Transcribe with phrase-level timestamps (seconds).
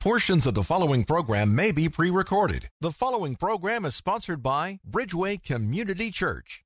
[0.00, 2.68] Portions of the following program may be pre recorded.
[2.82, 6.62] The following program is sponsored by Bridgeway Community Church.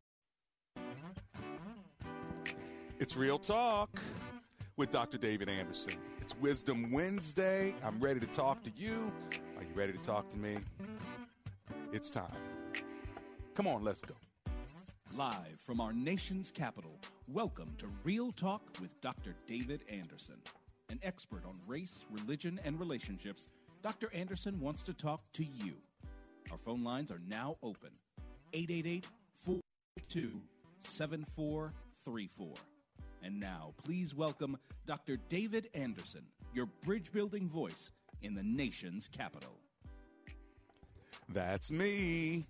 [2.98, 3.90] It's Real Talk
[4.77, 5.18] with Dr.
[5.18, 5.94] David Anderson.
[6.20, 7.72] It's Wisdom Wednesday.
[7.84, 9.12] I'm ready to talk to you.
[9.56, 10.56] Are you ready to talk to me?
[11.92, 12.27] It's time.
[13.54, 14.14] Come on, let's go.
[15.16, 19.36] Live from our nation's capital, welcome to Real Talk with Dr.
[19.46, 20.42] David Anderson.
[20.92, 23.48] An expert on race, religion, and relationships,
[23.83, 24.12] Dr.
[24.12, 25.73] Anderson wants to talk to you.
[26.50, 27.89] Our phone lines are now open
[28.53, 29.06] 888
[29.41, 30.39] 422
[30.81, 32.47] 7434.
[33.22, 35.16] And now, please welcome Dr.
[35.31, 39.56] David Anderson, your bridge building voice in the nation's capital.
[41.31, 42.44] That's me.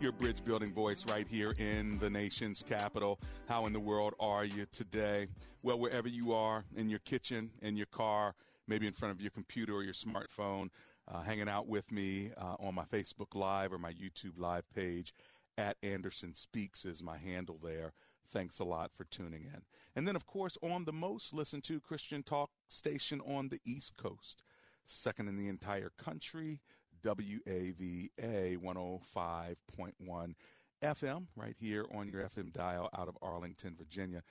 [0.00, 3.18] Your bridge building voice right here in the nation's capital.
[3.48, 5.28] How in the world are you today?
[5.62, 8.34] Well, wherever you are, in your kitchen, in your car,
[8.66, 10.68] maybe in front of your computer or your smartphone,
[11.08, 15.14] uh, hanging out with me uh, on my Facebook Live or my YouTube Live page
[15.56, 17.92] at Anderson Speaks is my handle there.
[18.30, 19.62] Thanks a lot for tuning in.
[19.96, 23.96] And then, of course, on the most listened to Christian talk station on the East
[23.96, 24.42] Coast,
[24.84, 26.60] second in the entire country,
[27.04, 30.34] WAVA 105.1
[30.82, 34.22] FM, right here on your FM dial out of Arlington, Virginia.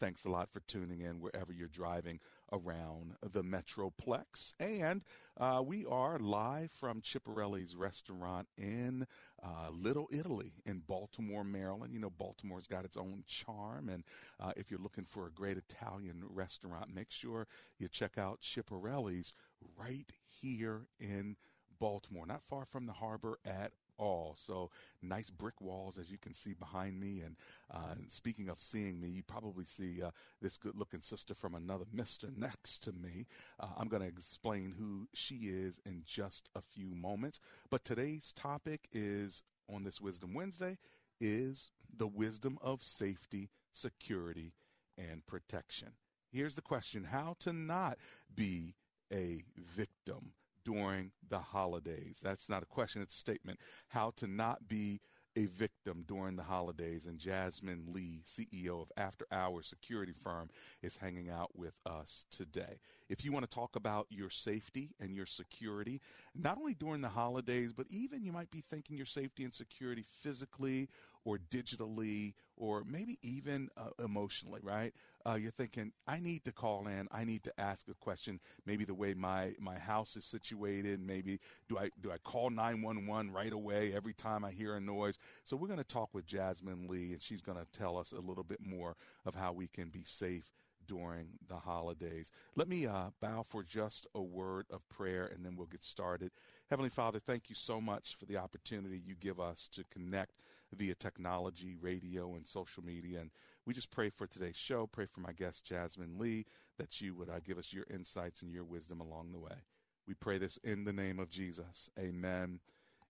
[0.00, 2.18] Thanks a lot for tuning in wherever you're driving
[2.50, 4.52] around the Metroplex.
[4.58, 5.02] And
[5.38, 9.06] uh, we are live from Chiapparelli's restaurant in
[9.42, 11.94] uh, Little Italy in Baltimore, Maryland.
[11.94, 13.88] You know, Baltimore's got its own charm.
[13.88, 14.02] And
[14.40, 17.46] uh, if you're looking for a great Italian restaurant, make sure
[17.78, 19.32] you check out Chiapparelli's
[19.78, 21.36] right here in
[21.82, 24.34] Baltimore, not far from the harbor at all.
[24.36, 24.70] So
[25.02, 27.22] nice brick walls, as you can see behind me.
[27.22, 27.34] And
[27.74, 32.28] uh, speaking of seeing me, you probably see uh, this good-looking sister from another Mister
[32.36, 33.26] next to me.
[33.58, 37.40] Uh, I'm going to explain who she is in just a few moments.
[37.68, 40.78] But today's topic is on this Wisdom Wednesday
[41.20, 44.52] is the wisdom of safety, security,
[44.96, 45.88] and protection.
[46.30, 47.98] Here's the question: How to not
[48.32, 48.76] be
[49.12, 50.32] a victim
[50.64, 52.20] during the holidays.
[52.22, 53.58] That's not a question, it's a statement.
[53.88, 55.00] How to not be
[55.36, 57.06] a victim during the holidays.
[57.06, 60.50] And Jasmine Lee, CEO of After Hours Security Firm,
[60.82, 62.80] is hanging out with us today.
[63.08, 66.00] If you want to talk about your safety and your security,
[66.34, 70.04] not only during the holidays, but even you might be thinking your safety and security
[70.22, 70.88] physically
[71.24, 74.92] or digitally or maybe even uh, emotionally, right?
[75.26, 77.08] Uh, you're thinking, I need to call in.
[77.10, 78.40] I need to ask a question.
[78.66, 81.00] Maybe the way my, my house is situated.
[81.00, 85.18] Maybe do I do I call 911 right away every time I hear a noise?
[85.44, 88.20] So we're going to talk with Jasmine Lee, and she's going to tell us a
[88.20, 90.52] little bit more of how we can be safe
[90.86, 92.30] during the holidays.
[92.56, 96.30] Let me uh, bow for just a word of prayer, and then we'll get started.
[96.70, 100.32] Heavenly Father, thank you so much for the opportunity you give us to connect
[100.76, 103.20] via technology, radio, and social media.
[103.20, 103.30] And
[103.66, 104.86] we just pray for today's show.
[104.86, 106.46] Pray for my guest, Jasmine Lee,
[106.78, 109.64] that you would uh, give us your insights and your wisdom along the way.
[110.06, 111.88] We pray this in the name of Jesus.
[111.98, 112.60] Amen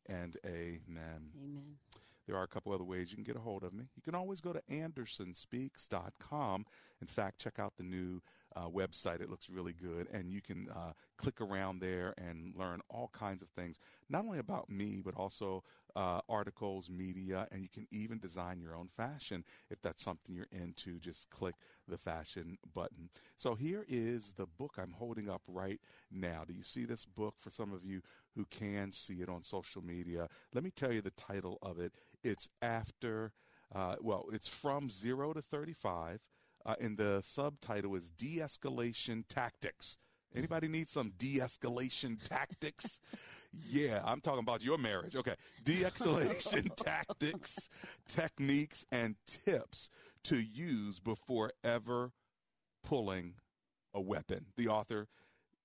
[0.09, 1.31] and amen.
[1.43, 1.77] Amen.
[2.27, 3.89] There are a couple other ways you can get a hold of me.
[3.97, 6.67] You can always go to andersonspeaks.com.
[7.01, 8.23] In fact, check out the new
[8.55, 9.21] uh, website.
[9.21, 10.07] It looks really good.
[10.13, 14.39] And you can uh, click around there and learn all kinds of things, not only
[14.39, 15.65] about me, but also
[15.97, 20.47] uh, articles, media, and you can even design your own fashion if that's something you're
[20.51, 20.99] into.
[20.99, 21.55] Just click
[21.89, 23.09] the fashion button.
[23.37, 26.45] So here is the book I'm holding up right now.
[26.47, 28.03] Do you see this book for some of you
[28.35, 30.29] who can see it on social media?
[30.55, 31.93] Let me tell you the title of it.
[32.23, 33.33] It's After,
[33.75, 36.21] uh, well, it's From Zero to 35
[36.65, 39.99] uh, and the subtitle is De-escalation tactics.
[40.35, 43.01] Anybody need some de-escalation tactics?
[43.69, 45.15] Yeah, I'm talking about your marriage.
[45.15, 45.35] Okay,
[45.65, 47.69] de-escalation tactics,
[48.09, 49.91] techniques, and tips
[50.25, 52.13] to use before ever
[52.83, 53.35] pulling
[53.95, 54.47] a weapon.
[54.57, 55.09] The author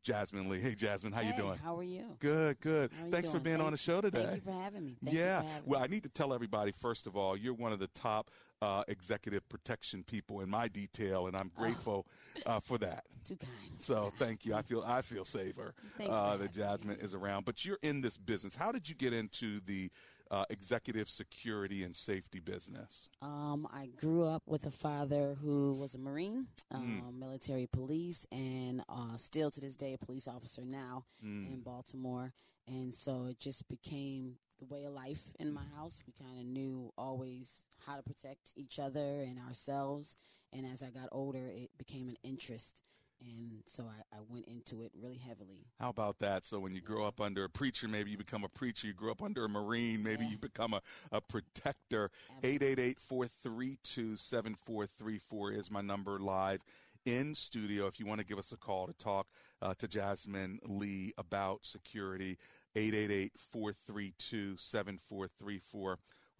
[0.07, 0.61] Jasmine Lee.
[0.61, 1.59] Hey, Jasmine, how hey, you doing?
[1.61, 2.05] How are you?
[2.19, 2.91] Good, good.
[3.11, 3.39] Thanks doing?
[3.39, 4.23] for being thank, on the show today.
[4.23, 4.95] Thank you for having me.
[5.03, 5.41] Thank yeah.
[5.41, 5.83] Having well, me.
[5.83, 8.31] I need to tell everybody first of all, you're one of the top
[8.61, 11.61] uh, executive protection people in my detail, and I'm Oh.
[11.61, 12.07] grateful
[12.45, 13.03] uh, for that.
[13.25, 13.51] Too kind.
[13.79, 14.55] So thank you.
[14.55, 16.51] I feel I feel safer uh, that having me.
[16.53, 17.43] Jasmine is around.
[17.43, 18.55] But you're in this business.
[18.55, 19.91] How did you get into the
[20.31, 23.09] uh, executive security and safety business?
[23.21, 26.75] Um, I grew up with a father who was a Marine, Mm.
[27.07, 31.53] um, military police, and uh, still to this day a police officer now Mm.
[31.53, 32.33] in Baltimore.
[32.67, 36.01] And so it just became the way of life in my house.
[36.05, 40.17] We kind of knew always how to protect each other and ourselves.
[40.51, 42.81] And as I got older, it became an interest.
[43.19, 45.65] And so I, I went into it really heavily.
[45.79, 46.45] How about that?
[46.45, 48.85] So when you grow up under a preacher, maybe you become a preacher.
[48.87, 50.31] You grow up under a Marine, maybe Yeah.
[50.31, 50.81] you become a,
[51.11, 52.11] a protector.
[52.43, 52.95] Absolutely.
[52.95, 56.61] 888-432-7434 is my number live
[57.05, 57.87] in studio.
[57.87, 59.25] If you want to give us a call to talk
[59.61, 62.37] uh, to Jasmine Lee about security,
[62.75, 65.97] 888-432-7434 or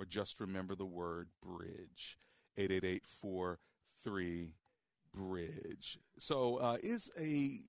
[0.07, 2.17] just remember the word bridge.
[2.57, 4.49] 888-43
[5.13, 5.99] bridge.
[6.17, 7.61] So uh, is a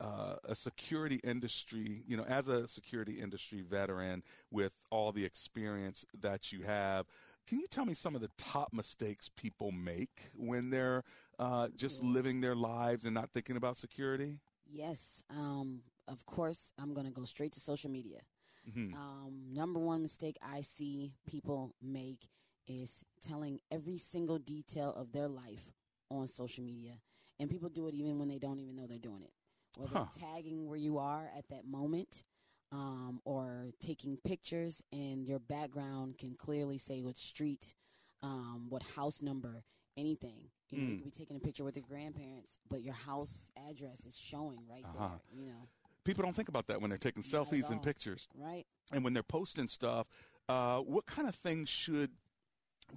[0.00, 6.06] uh, a security industry, you know, as a security industry veteran with all the experience
[6.18, 7.06] that you have,
[7.46, 11.02] can you tell me some of the top mistakes people make when they're
[11.38, 14.38] uh, just living their lives and not thinking about security?
[14.66, 15.22] Yes.
[15.30, 18.20] Um, of course, I'm going to go straight to social media.
[18.68, 18.94] Mhm.
[18.94, 22.28] Um, number one mistake I see people make
[22.66, 25.72] is telling every single detail of their life
[26.10, 26.94] on social media.
[27.38, 29.32] And people do it even when they don't even know they're doing it.
[29.76, 30.04] Whether Huh.
[30.18, 32.24] tagging where you are at that moment
[32.72, 37.74] um, or taking pictures, and your background can clearly say what street,
[38.22, 39.64] um, what house number,
[39.96, 40.50] anything.
[40.70, 40.96] You know, you Mm.
[40.98, 44.84] could be taking a picture with your grandparents, but your house address is showing right
[44.84, 44.98] Uh-huh.
[45.08, 45.20] there.
[45.32, 45.68] You know,
[46.04, 48.28] People don't think about that when they're taking Not selfies and pictures.
[48.36, 48.66] right?
[48.92, 50.06] and when they're posting stuff,
[50.48, 52.10] uh, what kind of things should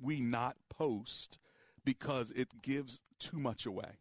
[0.01, 1.38] we not post
[1.85, 3.97] because it gives too much away?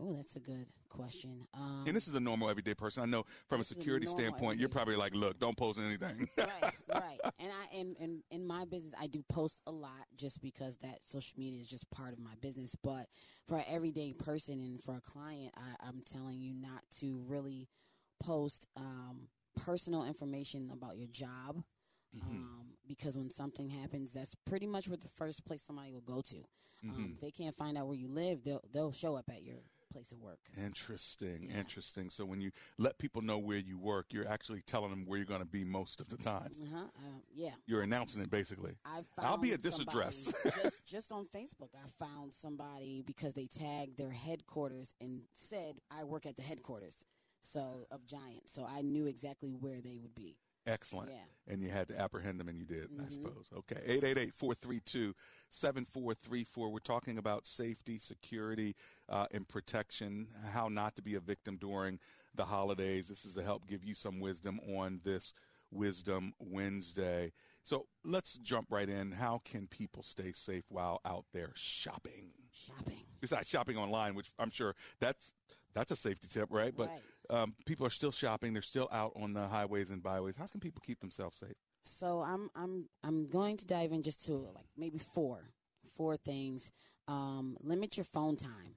[0.00, 1.46] Oh, that's a good question.
[1.54, 3.02] Um, And this is a normal everyday person.
[3.02, 6.28] I know from a is a security standpoint, you're probably like, look, don't post anything.
[6.38, 7.18] right, right.
[7.40, 10.98] And I and, and in my business, I do post a lot just because that
[11.02, 12.76] social media is just part of my business.
[12.82, 13.06] But
[13.48, 17.68] for an everyday person and for a client, I, I'm telling you not to really
[18.20, 21.62] post um, personal information about your job.
[22.16, 22.30] Mm-hmm.
[22.30, 26.20] Um, because when something happens, that's pretty much where the first place somebody will go
[26.22, 26.36] to.
[26.36, 26.90] Mm-hmm.
[26.90, 29.56] Um, if they can't find out where you live, they'll they'll show up at your
[29.92, 30.38] place of work.
[30.56, 31.58] Interesting, Yeah.
[31.58, 32.10] interesting.
[32.10, 35.26] So when you let people know where you work, you're actually telling them where you're
[35.26, 36.50] going to be most of the time.
[36.62, 36.84] Uh-huh.
[36.96, 37.54] Uh, yeah.
[37.66, 38.76] You're announcing it basically.
[38.84, 40.32] I found I'll be at this address.
[40.62, 46.04] just just on Facebook, I found somebody because they tagged their headquarters and said, "I
[46.04, 47.04] work at the headquarters."
[47.40, 50.36] So of Giant, so I knew exactly where they would be.
[50.68, 51.10] Excellent.
[51.10, 51.16] Yeah.
[51.52, 53.10] And you had to apprehend them, and you did, I Mhm.
[53.10, 53.48] suppose.
[53.54, 53.80] Okay.
[53.84, 55.14] 888 432
[55.48, 56.70] 7434.
[56.70, 58.76] We're talking about safety, security,
[59.08, 61.98] uh, and protection, how not to be a victim during
[62.34, 63.08] the holidays.
[63.08, 65.32] This is to help give you some wisdom on this
[65.70, 67.30] Wisdom Wednesday.
[67.62, 69.12] So let's jump right in.
[69.12, 72.32] How can people stay safe while out there shopping?
[72.50, 73.04] Shopping.
[73.20, 75.34] Besides shopping online, which I'm sure that's
[75.74, 76.74] that's a safety tip, right?
[76.74, 77.02] But Right.
[77.30, 78.52] Um, people are still shopping.
[78.52, 80.36] They're still out on the highways and byways.
[80.36, 81.56] How can people keep themselves safe?
[81.84, 85.50] So I'm I'm I'm going to dive in just to like maybe four
[85.96, 86.72] four things.
[87.06, 88.76] Um, limit your phone time.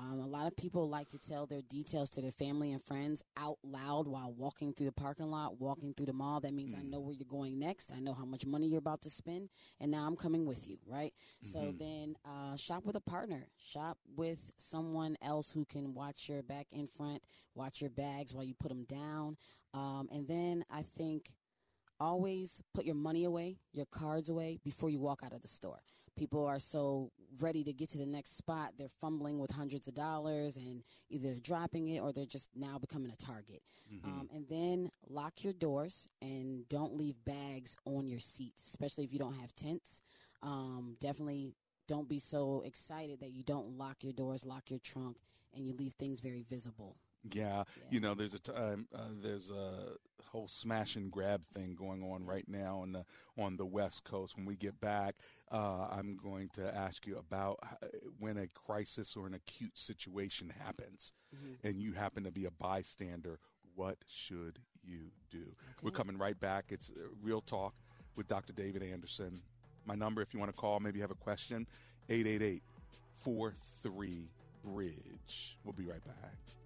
[0.00, 3.20] Um, a lot of people like to tell their details to their family and friends
[3.36, 6.38] out loud while walking through the parking lot, walking through the mall.
[6.38, 7.92] That means I know where you're going next.
[7.92, 9.48] I know how much money you're about to spend,
[9.80, 11.12] and now I'm coming with you, right?
[11.42, 13.48] So then, uh, shop with a partner.
[13.58, 17.24] Shop with someone else who can watch your back and front,
[17.56, 19.36] watch your bags while you put them down,
[19.74, 21.32] um, and then I think
[22.00, 25.80] always put your money away, your cards away before you walk out of the store.
[26.18, 27.10] People are so
[27.40, 31.34] ready to get to the next spot, they're fumbling with hundreds of dollars and either
[31.40, 33.60] dropping it or they're just now becoming a target.
[34.04, 39.12] Um, and then lock your doors and don't leave bags on your seats, especially if
[39.12, 40.02] you don't have tents.
[40.42, 41.54] Um, definitely
[41.86, 45.16] don't be so excited that you don't lock your doors, lock your trunk,
[45.54, 46.96] and you leave things very visible.
[47.32, 49.94] Yeah, you know, there's a time, uh, there's a
[50.30, 53.04] whole smash and grab thing going on right now on the
[53.36, 54.36] on the West Coast.
[54.36, 55.16] When we get back,
[55.50, 57.58] uh, I'm going to ask you about
[58.18, 61.12] when a crisis or an acute situation happens,
[61.64, 63.38] and you happen to be a bystander.
[63.74, 65.44] What should you do?
[65.82, 66.66] We're coming right back.
[66.70, 67.74] It's uh, Real Talk
[68.16, 68.52] with Dr.
[68.52, 69.40] David Anderson.
[69.86, 71.66] My number, if you want to call, maybe have a question,
[72.08, 72.62] 888
[73.20, 74.28] 43
[74.64, 75.58] Bridge.
[75.64, 76.57] We'll be right back.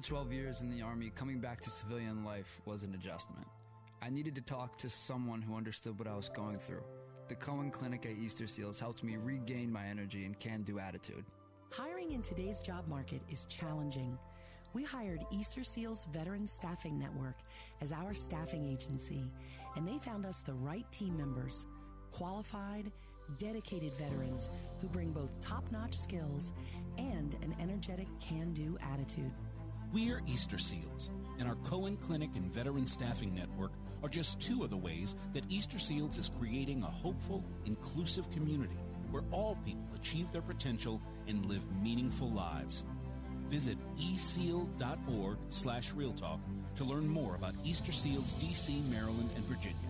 [0.00, 3.46] After 12 years in the Army, coming back to civilian life was an adjustment.
[4.00, 6.82] I needed to talk to someone who understood what I was going through.
[7.28, 11.22] The Cohen Clinic at Easter Seals helped me regain my energy and can do attitude.
[11.68, 14.18] Hiring in today's job market is challenging.
[14.72, 17.36] We hired Easter Seals Veteran Staffing Network
[17.82, 19.30] as our staffing agency,
[19.76, 21.66] and they found us the right team members
[22.10, 22.90] qualified,
[23.36, 24.48] dedicated veterans
[24.80, 26.54] who bring both top notch skills
[26.96, 29.32] and an energetic can do attitude.
[29.92, 33.72] We're Easter Seals, and our Cohen Clinic and Veteran Staffing Network
[34.04, 38.76] are just two of the ways that Easter Seals is creating a hopeful, inclusive community
[39.10, 42.84] where all people achieve their potential and live meaningful lives.
[43.48, 46.38] Visit eseal.org slash realtalk
[46.76, 49.89] to learn more about Easter Seals DC, Maryland, and Virginia.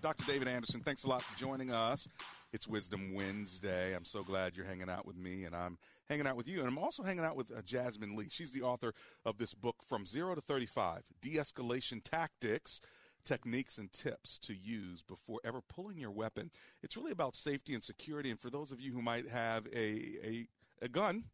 [0.00, 0.24] Dr.
[0.26, 2.06] David Anderson, thanks a lot for joining us.
[2.52, 3.96] It's Wisdom Wednesday.
[3.96, 5.76] I'm so glad you're hanging out with me, and I'm
[6.08, 6.60] hanging out with you.
[6.60, 8.28] And I'm also hanging out with uh, Jasmine Lee.
[8.30, 12.80] She's the author of this book, From Zero to 35 De Escalation Tactics
[13.24, 16.50] techniques and tips to use before ever pulling your weapon.
[16.82, 18.30] It's really about safety and security.
[18.30, 20.48] And for those of you who might have a, a,
[20.80, 21.24] a gun,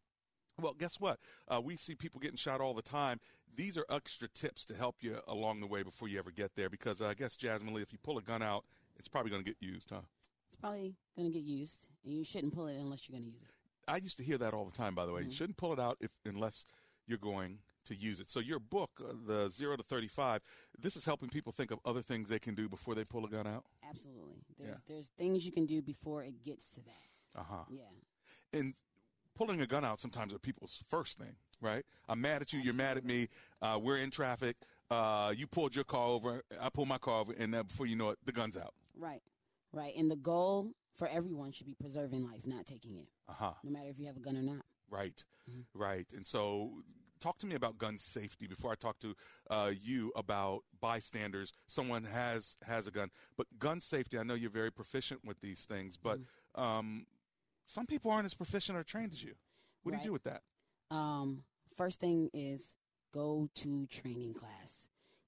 [0.61, 1.19] well, guess what?
[1.47, 3.19] Uh, we see people getting shot all the time.
[3.55, 6.69] These are extra tips to help you along the way before you ever get there.
[6.69, 8.65] Because uh, I guess, Jasmine Lee, if you pull a gun out,
[8.97, 10.01] it's probably going to get used, huh?
[10.47, 13.31] It's probably going to get used, and you shouldn't pull it unless you're going to
[13.31, 13.49] use it.
[13.87, 15.21] I used to hear that all the time, by the way.
[15.21, 15.29] Mm-hmm.
[15.29, 16.65] You shouldn't pull it out if unless
[17.07, 18.29] you're going to use it.
[18.29, 20.41] So your book, uh, the Zero to 35,
[20.79, 23.29] this is helping people think of other things they can do before they pull a
[23.29, 23.63] gun out?
[23.87, 24.37] Absolutely.
[24.59, 27.39] There's, there's things you can do before it gets to that.
[27.39, 27.63] Uh-huh.
[27.69, 28.59] Yeah.
[28.59, 28.73] And
[29.35, 31.85] pulling a gun out sometimes are people's first thing, right?
[32.07, 32.59] I'm mad at you.
[32.59, 33.27] You're mad at me.
[33.61, 34.55] Uh, we're in traffic.
[34.89, 36.41] Uh, you pulled your car over.
[36.61, 38.73] I pulled my car over, and then before you know it, the gun's out.
[38.97, 39.21] Right.
[39.73, 39.93] Right.
[39.97, 43.07] And the goal for everyone should be preserving life, not taking it.
[43.27, 43.51] Uh huh.
[43.63, 44.63] No matter if you have a gun or not.
[44.89, 45.23] Right.
[45.49, 45.61] Mm-hmm.
[45.79, 46.05] Right.
[46.15, 46.71] And so,
[47.19, 49.15] talk to me about gun safety before I talk to
[49.49, 51.51] uh, you about bystanders.
[51.67, 54.17] Someone has has a gun, but gun safety.
[54.19, 56.61] I know you're very proficient with these things, but Mm-hmm.
[56.61, 57.05] um,
[57.65, 59.33] some people aren't as proficient or trained as you.
[59.83, 60.41] What do you do with that?
[60.91, 61.43] Um,
[61.75, 62.75] first thing is
[63.13, 64.87] go to training class.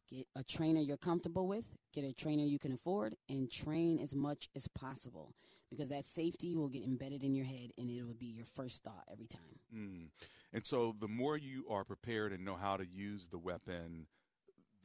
[0.10, 4.16] Get a trainer you're comfortable with, get a trainer you can afford, and train as
[4.16, 5.34] much as possible
[5.70, 8.84] because that safety will get embedded in your head and it will be your first
[8.84, 9.42] thought every time.
[9.76, 10.08] Mm.
[10.54, 14.08] And so, the more you are prepared and know how to use the weapon,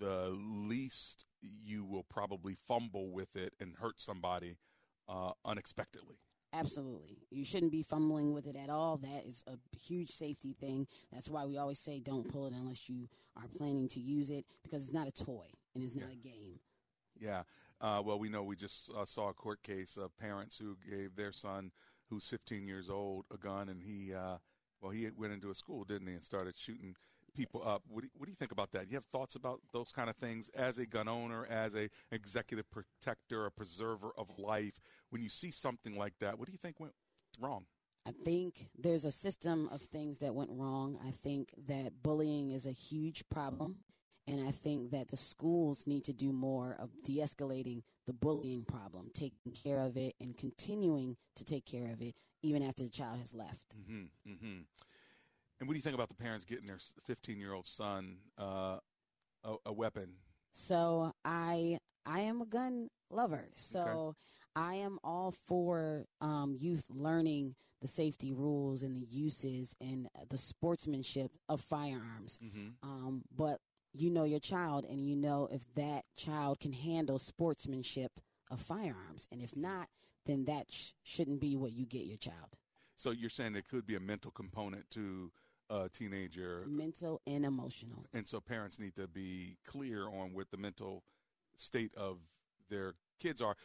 [0.00, 4.56] the least you will probably fumble with it and hurt somebody
[5.08, 6.16] uh, unexpectedly.
[6.52, 7.18] Absolutely.
[7.30, 8.98] You shouldn't be fumbling with it at all.
[8.98, 10.86] That is a huge safety thing.
[11.12, 14.44] That's why we always say don't pull it unless you are planning to use it
[14.62, 16.60] because it's not a toy and it's not a game.
[17.18, 17.42] Yeah.
[17.80, 21.16] Uh, well, we know we just uh, saw a court case of parents who gave
[21.16, 21.72] their son,
[22.10, 24.36] who's 15 years old, a gun, and he, uh,
[24.80, 26.94] well, he went into a school, didn't he, and started shooting
[27.34, 27.68] people Yes.
[27.68, 27.82] up.
[27.88, 28.88] What do, you, what do you think about that?
[28.88, 32.66] You have thoughts about those kind of things as a gun owner, as a executive
[32.70, 34.80] protector, a preserver of life.
[35.10, 36.94] When you see something like that, what do you think went
[37.40, 37.66] wrong?
[38.06, 40.98] I think there's a system of things that went wrong.
[41.06, 43.76] I think that bullying is a huge problem.
[44.28, 48.64] And I think that the schools need to do more of de escalating the bullying
[48.64, 52.90] problem, taking care of it, and continuing to take care of it even after the
[52.90, 53.74] child has left.
[53.76, 54.51] Mm-hmm, mm-hmm.
[55.62, 58.78] And what do you think about the parents getting their 15 year old son uh,
[59.44, 60.14] a, a weapon?
[60.50, 63.48] So I I am a gun lover.
[63.54, 64.16] So
[64.56, 70.36] I am all for um, youth learning the safety rules and the uses and the
[70.36, 72.40] sportsmanship of firearms.
[72.44, 72.70] Mm-hmm.
[72.82, 73.58] Um, but
[73.92, 78.10] you know your child, and you know if that child can handle sportsmanship
[78.50, 79.86] of firearms, and if not,
[80.26, 82.56] then that sh- shouldn't be what you get your child.
[82.96, 85.30] So you're saying there could be a mental component to
[85.72, 88.04] a teenager, Mental and emotional.
[88.14, 91.02] and so parents need to be clear on what the mental
[91.56, 92.18] state of
[92.68, 93.56] their kids are.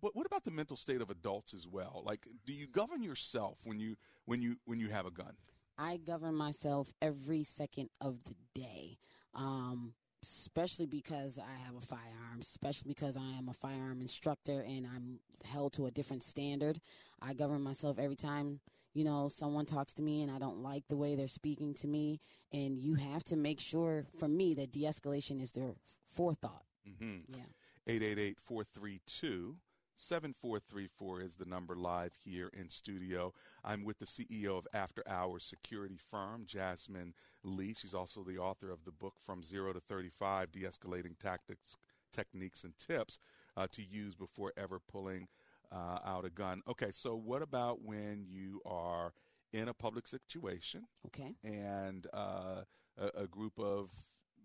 [0.00, 2.02] But what about the mental state of adults as well?
[2.06, 5.34] Like, do you govern yourself when you when you when you have a gun?
[5.78, 8.98] I govern myself every second of the day,
[9.34, 14.86] um, especially because I have a firearm, especially because I am a firearm instructor and
[14.86, 16.80] I'm held to a different standard.
[17.22, 18.60] I govern myself every time,
[18.92, 21.86] you know, someone talks to me and I don't like the way they're speaking to
[21.88, 22.20] me.
[22.52, 25.74] And you have to make sure, for me, that de escalation is their
[26.12, 26.64] forethought.
[26.88, 27.32] Mm-hmm.
[27.34, 27.44] Yeah.
[27.86, 29.56] 888 432
[30.00, 33.34] 7434 is the number live here in studio.
[33.62, 37.12] I'm with the CEO of After Hours Security Firm, Jasmine
[37.44, 37.74] Lee.
[37.74, 41.76] She's also the author of the book From Zero to 35 De Escalating Tactics,
[42.12, 43.18] Techniques, and Tips
[43.58, 45.28] uh, to Use Before Ever Pulling
[45.72, 46.62] uh, Out a Gun.
[46.68, 49.12] Okay, so what about when you are
[49.52, 51.34] in a public situation Okay.
[51.42, 52.62] and uh,
[52.98, 53.90] a, a group of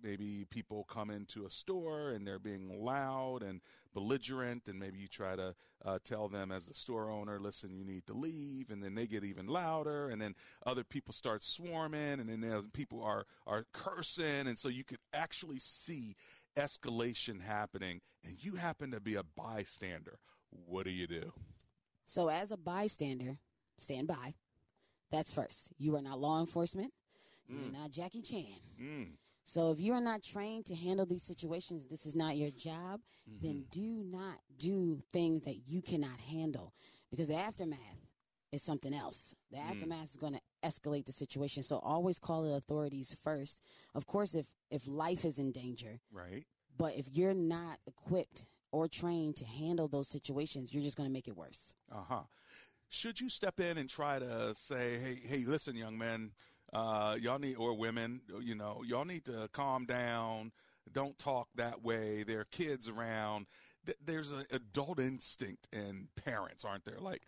[0.04, 3.62] maybe people come into a store and they're being loud and
[3.94, 7.86] belligerent and maybe you try to uh, tell them as the store owner listen you
[7.86, 10.36] need to leave and then they get even louder and then
[10.66, 15.60] other people start swarming and then people are are cursing and so you could actually
[15.60, 16.16] see
[16.58, 20.20] escalation happening and you happen to be a bystander
[20.66, 21.32] what do you do
[22.06, 23.38] So, as a bystander,
[23.78, 24.36] stand by.
[25.12, 25.70] That's first.
[25.78, 26.94] You are not law enforcement.
[27.48, 27.74] You're mm.
[27.74, 28.60] not Jackie Chan.
[28.82, 29.08] mm.
[29.44, 33.02] So if you are not trained to handle these situations, this is not your job,
[33.44, 33.80] then mm-hmm.
[33.80, 36.74] do not do things that you cannot handle
[37.12, 38.08] because the aftermath
[38.52, 39.36] is something else.
[39.52, 39.70] The mm.
[39.70, 41.62] aftermath is going to escalate the situation.
[41.62, 43.62] So always call the authorities first.
[43.94, 46.44] Of course, if if life is in danger, right
[46.78, 51.14] but if you're not equipped or trained to handle those situations, you're just going to
[51.14, 51.74] make it worse.
[51.90, 52.24] Uh huh.
[52.90, 56.32] Should you step in and try to say, "Hey, hey, listen, young men,
[56.74, 60.52] uh, y'all need or women, you know, y'all need to calm down.
[60.92, 62.24] Don't talk that way.
[62.24, 63.48] There are kids around."
[63.86, 67.00] Th- There's an adult instinct in parents, aren't there?
[67.00, 67.22] Like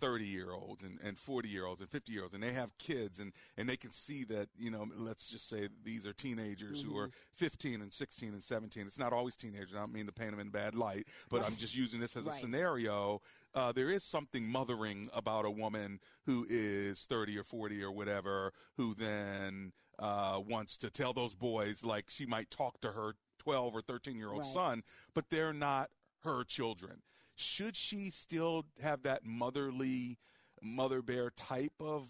[0.00, 2.76] thirty year olds and, and forty year olds and fifty year olds, and they have
[2.78, 4.86] kids, and, and they can see that you know.
[4.96, 8.86] Let's just say these are teenagers who are fifteen and sixteen and seventeen.
[8.86, 9.74] It's not always teenagers.
[9.74, 12.26] I don't mean to paint them in bad light, but I'm just using this as
[12.26, 13.20] a scenario.
[13.54, 18.52] Uh, there is something mothering about a woman who is 30 or 40 or whatever,
[18.76, 23.74] who then uh, wants to tell those boys, like she might talk to her 12
[23.74, 24.46] or 13 year old Right.
[24.46, 24.82] son,
[25.14, 25.90] but they're not
[26.24, 27.02] her children.
[27.36, 30.18] Should she still have that motherly,
[30.62, 32.08] mother bear type of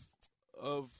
[0.61, 0.91] of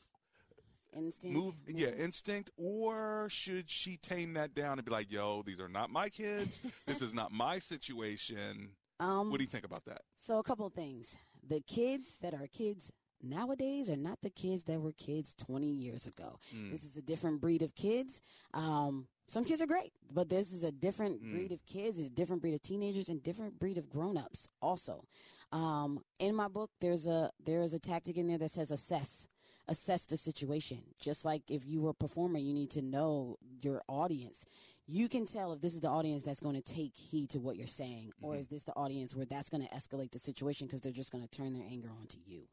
[0.97, 1.37] Instinct.
[1.37, 5.69] move yeah instinct or should she tame that down and be like yo these are
[5.69, 8.71] not my kids this is not my situation
[9.01, 11.17] Um, what do you think about that So, a couple of things.
[11.49, 16.07] The kids that are kids nowadays are not the kids that were kids 20 years
[16.07, 16.39] ago.
[16.55, 16.71] Mm.
[16.71, 18.23] This is a different breed of kids.
[18.53, 21.31] Um, some kids are great, but this is a different Mm.
[21.33, 24.49] breed of kids, it's a different breed of teenagers, and different breed of grown-ups.
[24.61, 25.05] Also,
[25.53, 29.29] um, in my book, there's a there is a tactic in there that says assess,
[29.69, 30.83] assess the situation.
[30.99, 34.45] Just like if you were a performer, you need to know your audience.
[34.87, 37.57] You can tell if this is the audience that's going to take heed to what
[37.57, 40.83] you're saying, or is this the audience where that's going to escalate the situation because
[40.83, 42.47] they're just going to turn their anger onto you.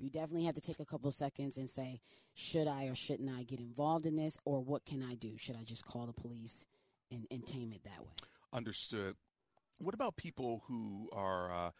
[0.00, 2.00] You definitely have to take a couple of seconds and say,
[2.34, 5.36] should I or shouldn't I get involved in this, or what can I do?
[5.36, 6.66] Should I just call the police
[7.10, 8.14] and, and tame it that way?
[8.52, 9.16] Understood.
[9.78, 11.70] What about people who are uh,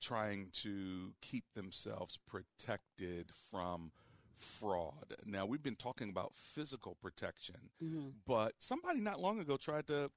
[0.00, 3.92] trying to keep themselves protected from
[4.36, 5.14] fraud?
[5.24, 8.08] Now, we've been talking about physical protection, Mm-hmm.
[8.26, 10.10] but somebody not long ago tried to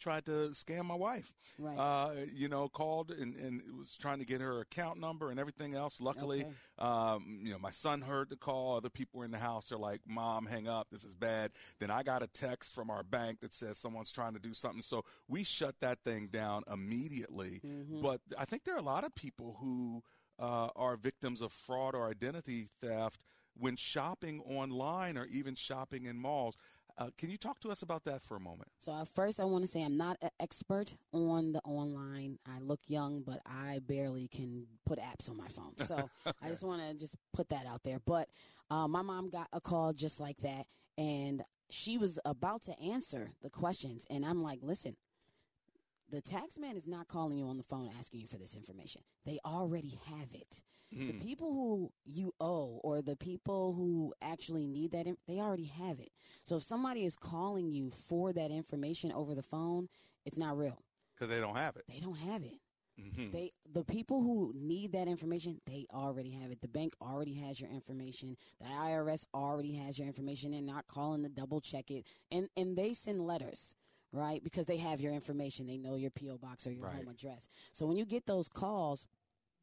[0.00, 1.32] tried to scam my wife.
[1.58, 1.76] Right.
[1.76, 5.74] Uh, you know, called and, and was trying to get her account number and everything
[5.74, 6.00] else.
[6.00, 6.52] Luckily, Okay.
[6.78, 8.76] um, you know, my son heard the call.
[8.76, 9.68] Other people were in the house.
[9.68, 10.88] They're like, "Mom, hang up.
[10.90, 14.34] This is bad." Then I got a text from our bank that says someone's trying
[14.34, 14.82] to do something.
[14.82, 17.60] So we shut that thing down immediately.
[17.64, 18.02] Mm-hmm.
[18.02, 20.02] But I think there are a lot of people who
[20.38, 23.24] uh, are victims of fraud or identity theft
[23.54, 26.56] when shopping online or even shopping in malls.
[26.98, 28.68] Uh, can you talk to us about that for a moment?
[28.78, 32.38] So at first, I want to say I'm not an expert on the online.
[32.46, 35.76] I look young, but I barely can put apps on my phone.
[35.78, 36.08] So
[36.42, 37.98] I just want to just put that out there.
[38.04, 38.28] But
[38.70, 40.66] uh, my mom got a call just like that,
[40.98, 44.96] and she was about to answer the questions, and I'm like, listen.
[46.12, 49.02] The tax man is not calling you on the phone asking you for this information.
[49.26, 50.62] They already have it.
[50.94, 55.98] The people who you owe or the people who actually need that, they already have
[56.00, 56.10] it.
[56.44, 59.88] So if somebody is calling you for that information over the phone,
[60.26, 60.82] it's not real.
[61.14, 61.84] Because they don't have it.
[61.88, 62.58] They don't have it.
[63.00, 66.60] hmm They the people who need that information, they already have it.
[66.60, 68.36] The bank already has your information.
[68.60, 70.50] The IRS already has your information.
[70.50, 72.04] They're not calling to double check it.
[72.30, 73.74] And and they send letters,
[74.12, 74.42] right?
[74.42, 75.66] Because they have your information.
[75.66, 76.96] They know your PO box or your Right.
[76.96, 77.48] home address.
[77.72, 79.06] So when you get those calls,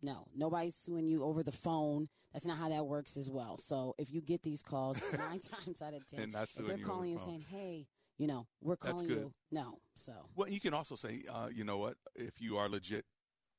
[0.01, 2.09] no, nobody's suing you over the phone.
[2.33, 3.57] That's not how that works as well.
[3.57, 7.03] So if you get these calls, nine times out of ten, And they're you calling
[7.03, 7.25] the you phone.
[7.27, 9.79] saying, "Hey, you know, we're calling you," no.
[9.95, 11.97] So Well, you can also say, uh, you know what?
[12.15, 13.05] If you are legit,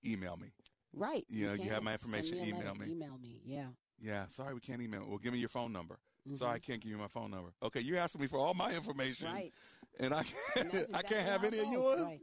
[0.04, 0.52] email me.
[0.92, 2.86] right, You know, you have my information, a email me.
[2.90, 3.40] Email me.
[3.44, 3.68] Yeah.
[3.98, 5.04] Yeah, sorry, we can't email.
[5.06, 5.98] Well, give me your phone number.
[6.26, 6.38] Mhm.
[6.38, 7.52] Sorry, I can't give you my phone number.
[7.62, 9.52] Okay, you're asking me for all my information, Right.
[9.98, 10.22] And I
[10.54, 11.72] can't, that's I can't have any it of goes.
[11.74, 12.00] yours.
[12.00, 12.20] Right.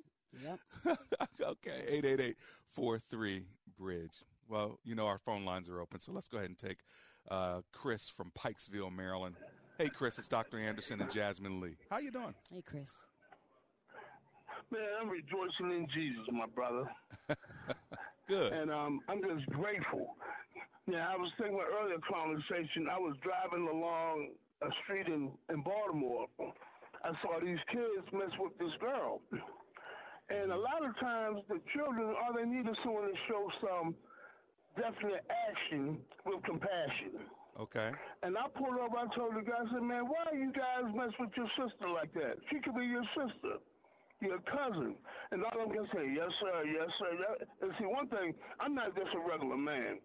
[0.85, 0.99] Yep.
[1.41, 2.37] okay, eight eight eight
[2.73, 3.45] four three
[3.77, 4.23] bridge.
[4.47, 6.77] Well, you know our phone lines are open, so let's go ahead and take
[7.29, 9.35] uh, Chris from Pikesville, Maryland.
[9.77, 10.57] Hey, Chris, it's Dr.
[10.57, 11.75] Anderson and Jasmine Lee.
[11.91, 12.33] How you doing?
[12.51, 12.95] Hey, Chris.
[14.71, 16.89] Man, I'm rejoicing in Jesus, my brother.
[18.27, 18.53] Good.
[18.53, 20.15] And um, I'm just grateful.
[20.87, 22.87] Yeah, I was thinking about earlier conversation.
[22.91, 24.29] I was driving along
[24.61, 26.25] a street in, in Baltimore.
[27.07, 29.21] I saw these kids mess with this girl.
[30.29, 33.95] And a lot of times the children, all they need is someone to show some
[34.75, 37.23] definite action with compassion.
[37.59, 37.91] Okay.
[38.23, 41.15] And I pulled up, I told the guy, I said, man, why you guys mess
[41.17, 42.43] with your sister like that?
[42.51, 43.63] She could be your sister,
[44.19, 44.99] your cousin.
[45.31, 47.11] And all of them can say, yes, sir, yes, sir.
[47.17, 47.47] Yes.
[47.61, 50.03] And see, one thing, I'm not just a regular man.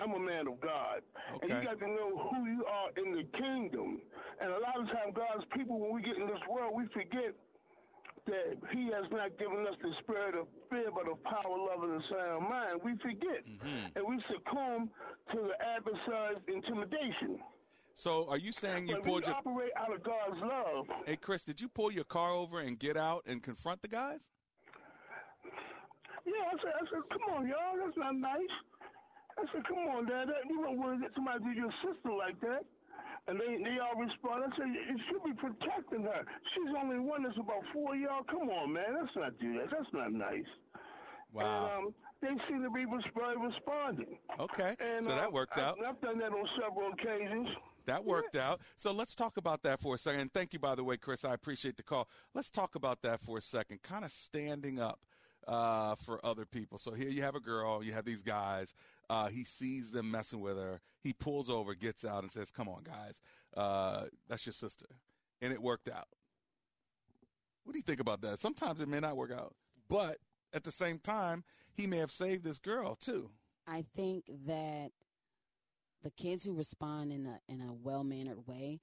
[0.00, 1.06] I'm a man of God.
[1.42, 4.00] And you got to know who you are in the kingdom.
[4.40, 7.34] And a lot of times, God's people, when we get in this world, we forget
[8.26, 12.00] that He has not given us the spirit of fear, but of power, love, and
[12.00, 12.80] a sound mind.
[12.84, 13.44] We forget.
[13.48, 13.96] Mm-hmm.
[13.96, 14.90] And we succumb
[15.32, 17.38] to the adversary's intimidation.
[17.94, 19.36] So, are you saying you But pulled your?
[19.36, 20.86] operate out of God's love.
[21.06, 24.22] Hey, Chris, did you pull your car over and get out and confront the guys?
[26.26, 28.54] Yeah, I said, I said, come on, y'all, that's not nice.
[29.38, 32.40] I said, come on, Dad, you don't want to get somebody to your sister like
[32.40, 32.64] that.
[33.26, 34.44] And they they all respond.
[34.44, 36.24] I said, you should be protecting her.
[36.54, 37.22] She's only one.
[37.22, 38.22] that's about four y'all.
[38.24, 39.70] Come on, man, let's not do that.
[39.70, 40.44] That's not nice.
[41.32, 41.70] Wow.
[41.78, 44.18] And um, they seem to be resp- responding.
[44.38, 44.76] Okay.
[44.78, 45.78] And, so uh, that worked I- out.
[45.84, 47.48] I've done that on several occasions.
[47.86, 48.60] That worked out.
[48.78, 50.20] So let's talk about that for a second.
[50.20, 51.24] And thank you, by the way, Chris.
[51.24, 52.08] I appreciate the call.
[52.32, 53.82] Let's talk about that for a second.
[53.82, 55.00] Kind of standing up
[55.46, 56.78] uh, for other people.
[56.78, 58.74] So here you have a girl, you have these guys.
[59.10, 60.80] Uh, he sees them messing with her.
[61.02, 63.20] He pulls over, gets out, and says, "Come on, guys,
[63.56, 64.86] uh, that's your sister,"
[65.42, 66.08] and it worked out.
[67.64, 68.38] What do you think about that?
[68.38, 69.54] Sometimes it may not work out,
[69.88, 70.18] but
[70.52, 73.30] at the same time, he may have saved this girl too.
[73.66, 74.92] I think that
[76.02, 78.80] the kids who respond in a in a well mannered way,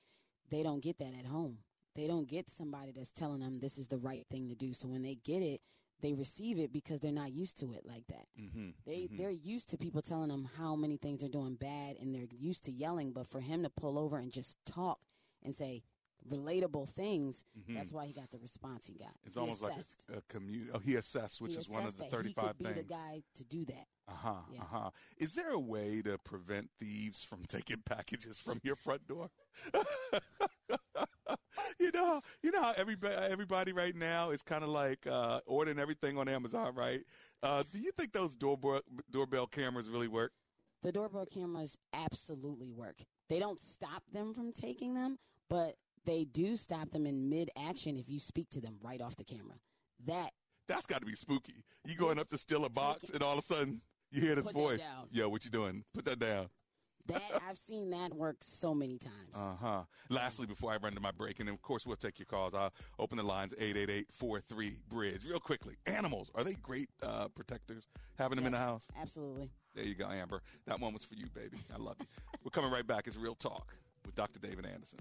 [0.50, 1.60] they don't get that at home.
[1.96, 4.74] They don't get somebody that's telling them this is the right thing to do.
[4.74, 5.62] So when they get it,
[6.02, 8.26] they receive it because they're not used to it like that.
[8.40, 8.70] Mm-hmm.
[8.86, 12.28] They they're used to people telling them how many things they're doing bad, and they're
[12.38, 13.12] used to yelling.
[13.12, 15.00] But for him to pull over and just talk
[15.44, 15.84] and say
[16.30, 17.76] relatable things, Mhm.
[17.76, 19.16] that's why he got the response he got.
[19.24, 20.06] It's He almost assessed.
[20.08, 20.70] like a, a community.
[20.72, 22.76] Oh, he assessed, which He is one of the thirty-five could be things.
[22.78, 23.88] the guy to do that.
[24.08, 24.34] Uh huh.
[24.54, 24.62] Yeah.
[24.62, 24.90] Uh huh.
[25.18, 29.30] Is there a way to prevent thieves from taking packages from your front door?
[31.82, 35.80] you know, you know how everybody, everybody right now is kind of like uh, ordering
[35.80, 37.02] everything on Amazon, right?
[37.42, 40.32] Uh, do you think those doorbell doorbell cameras really work?
[40.84, 43.02] The doorbell cameras absolutely work.
[43.30, 45.18] They don't stop them from taking them,
[45.50, 49.16] but they do stop them in mid action if you speak to them right off
[49.16, 49.56] the camera.
[50.06, 50.32] That
[50.68, 51.64] That's got to be spooky.
[51.86, 54.46] You going up to steal a box, and all of a sudden you hear this
[54.46, 54.82] Put voice.
[55.12, 55.84] Yo, what you doing?
[55.94, 56.50] Put that down.
[57.08, 59.36] That I've seen that work so many times.
[59.36, 59.82] Uh huh.
[60.10, 62.54] Lastly, before I run to my break, and of course we'll take your calls.
[62.54, 65.76] I'll open the lines 888-43 bridge real quickly.
[65.86, 67.88] Animals are they great uh, protectors?
[68.18, 68.88] Having them yes, in the house.
[69.00, 69.50] Absolutely.
[69.76, 70.42] There you go, Amber.
[70.66, 71.58] That one was for you, baby.
[71.74, 72.06] I love you.
[72.44, 73.08] We're coming right back.
[73.08, 73.74] It's Real Talk
[74.06, 74.40] with Dr.
[74.40, 75.00] David Anderson.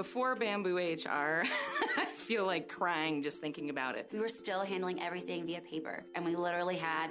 [0.00, 1.42] Before Bamboo HR,
[1.98, 4.08] I feel like crying just thinking about it.
[4.10, 7.10] We were still handling everything via paper, and we literally had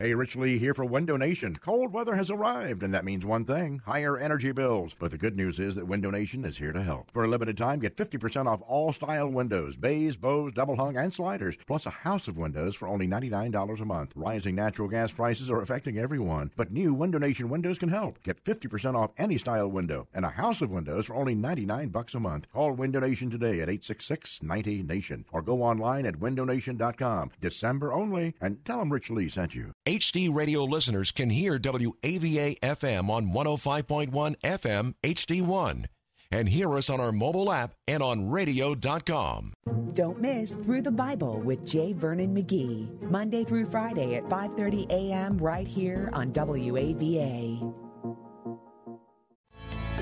[0.00, 1.56] Hey, Rich Lee here for Window Nation.
[1.56, 4.94] Cold weather has arrived, and that means one thing higher energy bills.
[4.96, 7.10] But the good news is that Window Nation is here to help.
[7.10, 11.12] For a limited time, get 50% off all style windows bays, bows, double hung, and
[11.12, 14.12] sliders, plus a house of windows for only $99 a month.
[14.14, 18.22] Rising natural gas prices are affecting everyone, but new Window Nation windows can help.
[18.22, 22.14] Get 50% off any style window and a house of windows for only 99 bucks
[22.14, 22.46] a month.
[22.52, 27.32] Call Window Nation today at 866 90 Nation or go online at windownation.com.
[27.40, 29.72] December only, and tell them Rich Lee sent you.
[29.88, 35.86] HD radio listeners can hear WAVA FM on 105.1 FM HD1
[36.30, 39.54] and hear us on our mobile app and on radio.com.
[39.94, 41.94] Don't miss Through the Bible with J.
[41.94, 45.38] Vernon McGee, Monday through Friday at 5:30 a.m.
[45.38, 47.74] right here on WAVA.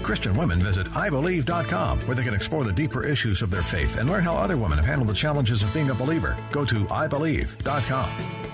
[0.02, 4.08] Christian women visit IBelieve.com where they can explore the deeper issues of their faith and
[4.10, 6.36] learn how other women have handled the challenges of being a believer.
[6.50, 8.46] Go to IBelieve.com.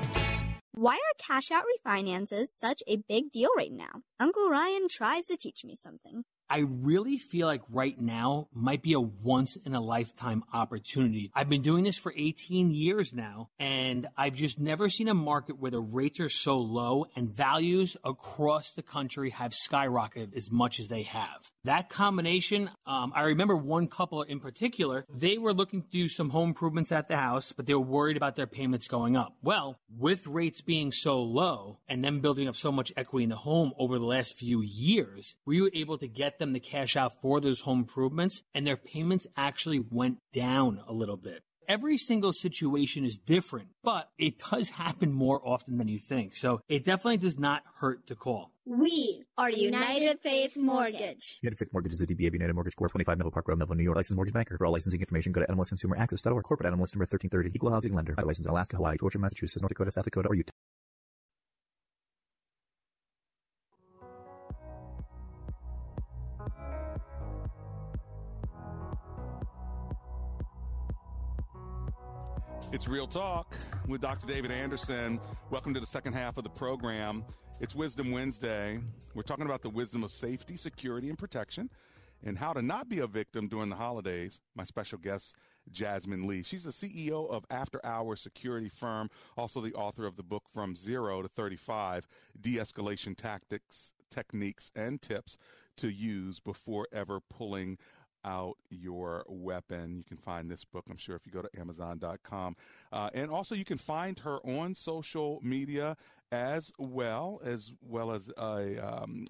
[0.75, 4.01] Why are cash out refinances such a big deal right now?
[4.19, 6.25] Uncle Ryan tries to teach me something.
[6.49, 11.31] I really feel like right now might be a once in a lifetime opportunity.
[11.35, 15.59] I've been doing this for 18 years now, and I've just never seen a market
[15.59, 20.79] where the rates are so low and values across the country have skyrocketed as much
[20.79, 21.51] as they have.
[21.65, 26.31] That combination, um, I remember one couple in particular, they were looking to do some
[26.31, 29.35] home improvements at the house, but they were worried about their payments going up.
[29.43, 33.37] Well, with rates being so low and them building up so much equity in the
[33.37, 37.21] home over the last few years, we were able to get them to cash out
[37.21, 41.43] for those home improvements and their payments actually went down a little bit.
[41.69, 46.35] Every single situation is different, but it does happen more often than you think.
[46.35, 48.51] So it definitely does not hurt to call.
[48.65, 51.39] We are United Faith Mortgage.
[51.41, 52.91] United Faith Mortgage is a DBA of United Mortgage Corp.
[52.91, 53.97] 25 Melville Park Road, Melville, New York.
[53.97, 54.59] Licensed mortgage banker.
[54.59, 56.45] For all licensing information, go to NMLSConsumerAccess.org.
[56.45, 57.51] Corporate NMLS number 1330.
[57.55, 58.15] Equal housing lender.
[58.19, 60.53] Licensed in Alaska, Hawaii, Georgia, Massachusetts, North Dakota, South Dakota, or Utah.
[72.73, 73.55] It's Real Talk
[73.87, 74.27] with Dr.
[74.27, 75.21] David Anderson.
[75.51, 77.23] Welcome to the second half of the program.
[77.61, 78.81] It's Wisdom Wednesday.
[79.15, 81.69] We're talking about the wisdom of safety, security, and protection
[82.25, 84.41] and how to not be a victim during the holidays.
[84.55, 85.37] My special guest,
[85.71, 86.43] Jasmine Lee.
[86.43, 90.75] She's the CEO of After Hours Security Firm, also the author of the book From
[90.75, 92.07] Zero to 35
[92.41, 95.37] De Escalation Tactics, Techniques, and Tips
[95.77, 97.79] to Use Before Ever Pulling
[98.25, 99.97] out your weapon.
[99.97, 102.57] You can find this book, I'm sure, if you go to Amazon.com.
[102.93, 105.97] Uh, and also, you can find her on social media
[106.31, 109.27] as well as well as a um,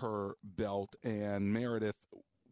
[0.00, 0.96] her belt.
[1.04, 1.94] And Meredith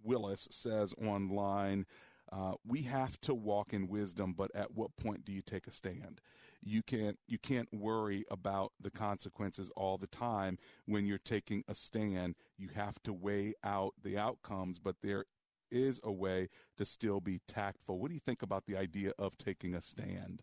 [0.04, 1.84] Willis says online,
[2.30, 5.72] uh, we have to walk in wisdom, but at what point do you take a
[5.72, 6.20] stand?
[6.64, 11.74] you can't you can't worry about the consequences all the time when you're taking a
[11.74, 12.36] stand.
[12.56, 15.24] You have to weigh out the outcomes, but there
[15.72, 17.98] is a way to still be tactful.
[17.98, 20.42] What do you think about the idea of taking a stand?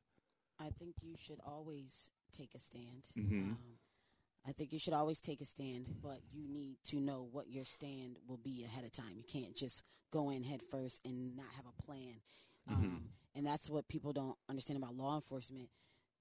[0.60, 3.04] I think you should always take a stand.
[3.16, 3.52] Mhm.
[3.52, 3.80] Um,
[4.46, 7.66] I think you should always take a stand, but you need to know what your
[7.66, 9.18] stand will be ahead of time.
[9.18, 12.22] You can't just go in head first and not have a plan.
[12.68, 15.70] Um, and that's what people don't understand about law enforcement.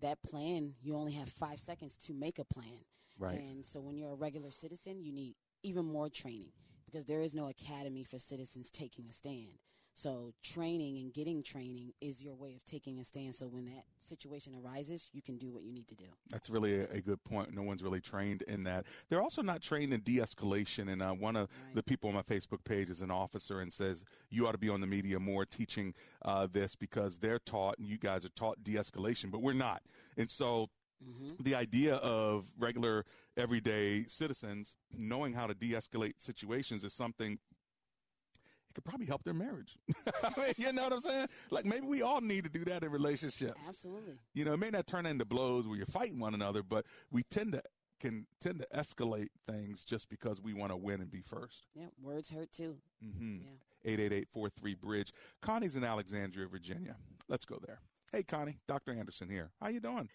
[0.01, 2.85] That plan, you only have five seconds to make a plan.
[3.19, 3.39] Right.
[3.39, 6.53] And so when you're a regular citizen, you need even more training
[6.87, 9.59] because there is no academy for citizens taking a stand.
[9.99, 13.35] So training and getting training is your way of taking a stand.
[13.35, 16.05] So when that situation arises, you can do what you need to do.
[16.31, 17.53] That's really a, a good point.
[17.53, 18.87] No one's really trained in that.
[19.09, 20.89] They're also not trained in de-escalation.
[20.89, 24.05] And uh, one of the people on my Facebook page is an officer and says
[24.31, 27.89] you ought to be on the media more teaching uh, this because they're taught and
[27.89, 29.83] you guys are taught de-escalation, but we're not.
[30.17, 30.69] And so
[31.41, 33.05] the idea of regular
[33.37, 37.39] everyday citizens knowing how to de-escalate situations is something
[38.79, 39.77] could probably help their marriage.
[40.23, 41.27] I mean, you know what I'm saying?
[41.51, 43.61] Like maybe we all need to do that in relationships.
[43.69, 44.15] Absolutely.
[44.35, 47.25] You know, it may not turn into blows where you're fighting one another, but we
[47.25, 47.63] tend to
[47.99, 51.65] can tend to escalate things just because we want to win and be first.
[51.75, 52.77] Yeah, words hurt too.
[53.05, 53.39] Mm-hmm.
[53.85, 53.93] Yeah.
[53.93, 55.13] 888 Bridge.
[55.43, 56.95] Connie's in Alexandria, Virginia.
[57.29, 57.81] Let's go there.
[58.13, 58.93] Hey, Connie, Dr.
[58.93, 59.51] Anderson here.
[59.61, 60.09] How you doing?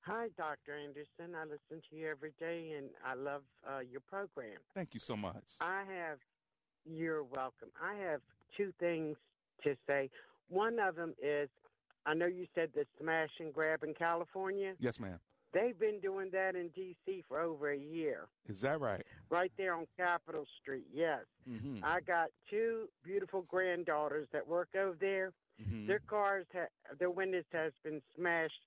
[0.00, 0.74] Hi, Dr.
[0.76, 1.36] Anderson.
[1.36, 4.58] I listen to you every day and I love uh, your program.
[4.74, 5.44] Thank you so much.
[5.60, 6.18] I have,
[6.84, 7.68] you're welcome.
[7.82, 8.20] I have
[8.56, 9.16] two things
[9.64, 10.10] to say.
[10.48, 11.48] One of them is
[12.04, 14.74] I know you said the smash and grab in California.
[14.80, 15.18] Yes, ma'am.
[15.54, 17.22] They've been doing that in D.C.
[17.28, 19.02] for over a year, Is that right?
[19.28, 20.86] right there on Capitol Street.
[20.92, 21.20] Yes.
[21.48, 21.84] Mm-hmm.
[21.84, 25.32] I got two beautiful granddaughters that work over there.
[25.62, 25.86] Mhm.
[25.86, 28.64] Their cars, ha- their windows has been smashed,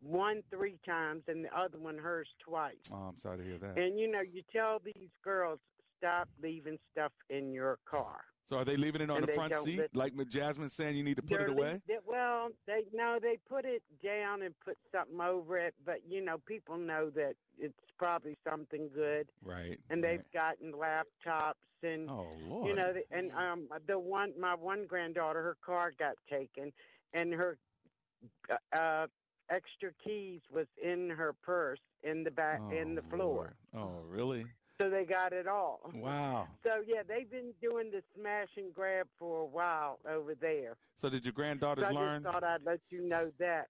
[0.00, 2.76] one three times and the other one hers twice.
[2.92, 3.76] Oh, I'm sorry to hear that.
[3.76, 5.58] And you know, you tell these girls
[6.00, 8.20] stop leaving stuff in your car.
[8.46, 11.04] so are they leaving it on and the front seat, let- like Jasmine saying you
[11.04, 11.80] need to put They're it away?
[11.86, 16.20] they- well, they no, they put it down and put something over it, but you
[16.20, 19.28] know, people know that it's probably something good.
[19.44, 19.78] Right.
[19.90, 22.28] And they've gotten laptops and Oh
[22.66, 26.72] you know, and um, the one my one granddaughter, her car got taken,
[27.14, 27.56] and her
[28.76, 29.06] uh,
[29.50, 33.54] extra keys was in her purse in the back in the Oh, floor.
[33.74, 33.84] Lord.
[33.84, 34.44] Oh, really?
[34.80, 35.80] So they got it all.
[35.94, 36.48] Wow.
[36.64, 40.76] So yeah, they've been doing the smash and grab for a while over there.
[40.94, 42.22] So did your granddaughters so I learn?
[42.22, 43.66] just thought I'd let you know that.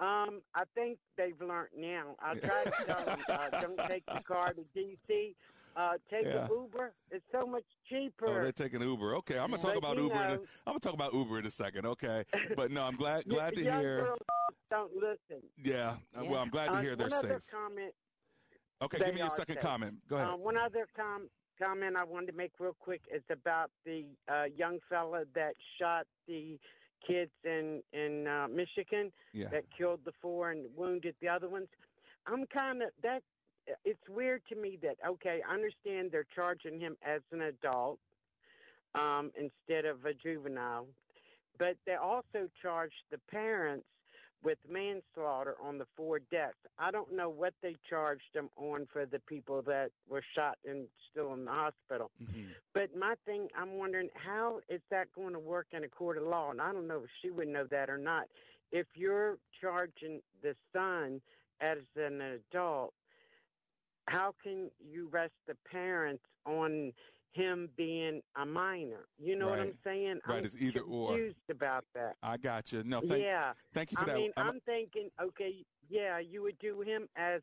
[0.00, 2.14] Um, I think they've learned now.
[2.20, 5.34] I try to tell them, uh, don't take the car to D.C.
[5.76, 6.44] Uh, take Yeah.
[6.44, 6.92] an Uber.
[7.10, 8.28] It's so much cheaper.
[8.28, 9.16] Oh, they're taking Uber.
[9.16, 10.14] Okay, I'm gonna talk But, about Uber.
[10.14, 11.86] In a, know- I'm gonna talk about Uber in a second.
[11.86, 12.24] Okay,
[12.56, 14.04] but no, I'm glad glad to young hear.
[14.04, 14.18] girls
[14.70, 15.42] don't listen.
[15.62, 17.42] Yeah, uh, well, I'm glad to Uh, hear they're one other safe.
[17.50, 17.94] comment.
[18.80, 19.62] Okay, give me your second safe.
[19.62, 19.94] comment.
[20.08, 20.28] Go ahead.
[20.28, 21.28] Uh, one other com-
[21.60, 26.06] comment I wanted to make real quick is about the uh, young fella that shot
[26.28, 26.58] the
[27.06, 29.48] kids in in uh, Michigan Yeah.
[29.48, 31.68] that killed the four and wounded the other ones.
[32.26, 33.22] I'm kind of that.
[33.84, 37.98] It's weird to me that okay, I understand they're charging him as an adult
[38.94, 40.86] um, instead of a juvenile,
[41.58, 43.84] but they also charged the parents
[44.42, 46.58] with manslaughter on the four deaths.
[46.78, 50.86] I don't know what they charged them on for the people that were shot and
[51.10, 52.10] still in the hospital.
[52.22, 52.50] Mm-hmm.
[52.72, 56.24] But my thing, I'm wondering how is that going to work in a court of
[56.24, 56.50] law?
[56.50, 58.24] And I don't know if she would know that or not.
[58.70, 61.20] If you're charging the son
[61.60, 62.94] as an adult,
[64.06, 66.92] how can you rest the parents on
[67.38, 69.06] him being a minor?
[69.18, 70.20] You know what I'm saying?
[70.26, 71.08] Right, I'm it's either or.
[71.10, 72.16] confused about that.
[72.22, 72.82] I got you.
[72.84, 73.52] No, thank, yeah.
[73.72, 74.16] thank you for I that.
[74.16, 77.40] mean, I'm- I'm thinking, okay, yeah, you would do him as,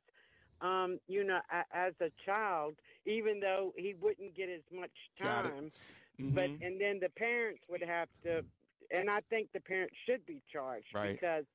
[0.62, 5.46] um, you know, a, as a child, even though he wouldn't get as much Got
[5.46, 5.50] it.
[5.50, 5.72] time.
[6.20, 6.62] But Mhm.
[6.66, 8.44] and then the parents would have to,
[8.92, 11.14] and I think the parents should be charged Right.
[11.14, 11.46] because,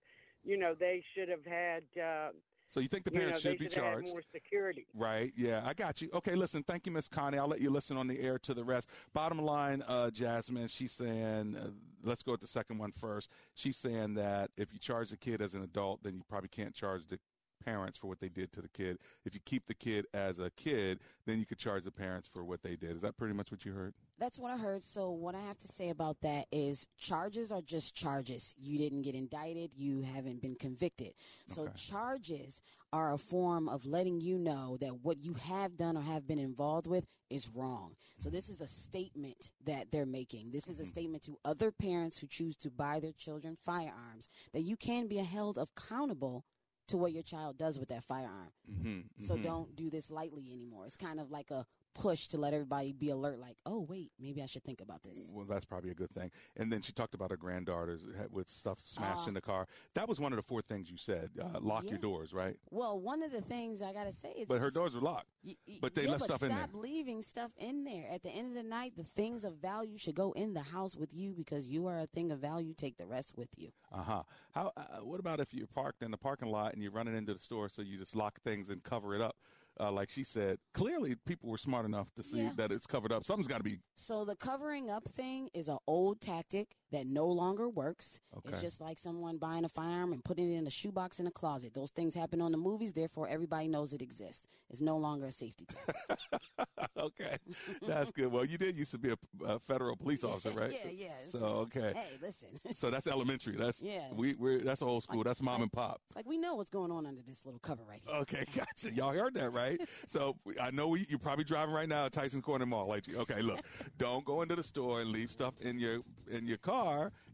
[0.44, 1.84] you know, they should have had.
[1.96, 2.32] Uh,
[2.70, 4.06] So you think the you know, parents should be charged?
[4.06, 4.86] more security.
[4.94, 5.32] Right.
[5.36, 6.08] Yeah, I got you.
[6.14, 6.62] Okay, listen.
[6.62, 7.36] Thank you, Miss Connie.
[7.36, 8.88] I'll let you listen on the air to the rest.
[9.12, 11.70] Bottom line, uh, Jasmine, she's saying, uh,
[12.04, 13.28] let's go with the second one first.
[13.54, 16.72] She's saying that if you charge the kid as an adult, then you probably can't
[16.72, 17.18] charge the
[17.60, 18.98] parents for what they did to the kid.
[19.24, 22.44] If you keep the kid as a kid, then you could charge the parents for
[22.44, 22.96] what they did.
[22.96, 23.94] Is that pretty much what you heard?
[24.18, 24.82] That's what I heard.
[24.82, 28.54] So what I have to say about that is charges are just charges.
[28.58, 29.72] You didn't get indicted.
[29.74, 31.14] You haven't been convicted.
[31.46, 31.72] So Okay.
[31.74, 32.60] charges
[32.92, 36.38] are a form of letting you know that what you have done or have been
[36.38, 37.94] involved with is wrong.
[38.18, 40.50] So this is a statement that they're making.
[40.50, 40.72] This Mm-hmm.
[40.72, 44.76] is a statement to other parents who choose to buy their children firearms that you
[44.76, 46.44] can be held accountable
[46.90, 48.50] to what your child does with that firearm.
[48.70, 49.42] Mm-hmm, So mhm.
[49.42, 50.86] don't do this lightly anymore.
[50.86, 51.64] It's kind of like a
[51.94, 55.30] push to let everybody be alert like, "Oh, wait, maybe I should think about this."
[55.32, 56.30] Well, that's probably a good thing.
[56.56, 59.66] And then she talked about her granddaughters with stuff smashed Uh, in the car.
[59.94, 61.30] That was one of the four things you said.
[61.40, 61.90] Uh, lock Yeah.
[61.90, 62.56] your doors, right?
[62.70, 65.28] Well, one of the things I got to say is But her doors were locked.
[65.42, 66.58] Y- y- But they yeah, left but stuff in there.
[66.58, 68.08] Stop leaving stuff in there.
[68.10, 70.96] At the end of the night, the things of value should go in the house
[70.96, 72.74] with you because you are a thing of value.
[72.74, 73.72] Take the rest with you.
[73.92, 74.22] Uh huh.
[74.52, 74.72] How?
[74.76, 77.38] Uh, what about if you're parked in the parking lot and you're running into the
[77.38, 79.36] store, so you just lock things and cover it up?
[79.80, 82.52] Uh, like she said, clearly people were smart enough to see Yeah.
[82.56, 83.24] that it's covered up.
[83.24, 83.78] Something's got to be.
[83.94, 88.20] So the covering up thing is an old tactic that no longer works.
[88.36, 88.50] Okay.
[88.52, 91.30] It's just like someone buying a firearm and putting it in a shoebox in a
[91.30, 91.74] closet.
[91.74, 94.46] Those things happen on the movies, therefore everybody knows it exists.
[94.70, 96.18] It's no longer a safety tactic.
[96.96, 97.36] okay,
[97.82, 98.30] that's good.
[98.30, 100.72] Well, you did used to be a, a federal police officer, right?
[100.84, 101.08] yeah, yeah.
[101.26, 101.92] So okay.
[101.94, 102.48] Hey, listen.
[102.74, 103.56] So that's elementary.
[103.56, 104.02] That's Yeah.
[104.14, 105.24] We we're that's old school.
[105.24, 106.00] That's mom and pop.
[106.08, 108.16] It's like we know what's going on under this little cover right here.
[108.18, 108.92] Okay, gotcha.
[108.94, 109.80] Y'all heard that, right?
[110.06, 112.86] so I know we, you're probably driving right now at Tyson Corner Mall.
[112.86, 113.60] Like, okay, look,
[113.98, 116.79] don't go into the store and leave stuff in your in your car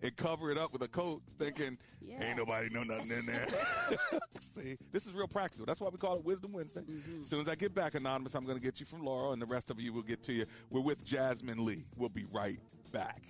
[0.03, 1.78] and cover it up with a coat, thinking
[2.20, 3.47] ain't nobody know nothing in there.
[4.55, 5.66] See, this is real practical.
[5.66, 6.82] That's why we call it Wisdom Wednesday.
[6.82, 7.22] Mm-hmm.
[7.22, 9.40] As soon as I get back, anonymous, I'm going to get you from Laurel, and
[9.40, 10.47] the rest of you will get to you.
[10.70, 11.84] We're with Jasmine Lee.
[11.97, 12.61] We'll be right
[12.92, 13.22] back.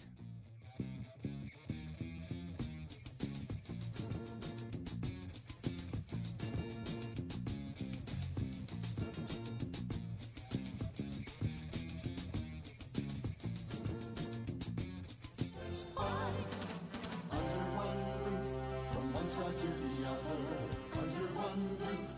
[21.57, 22.11] Under one roof,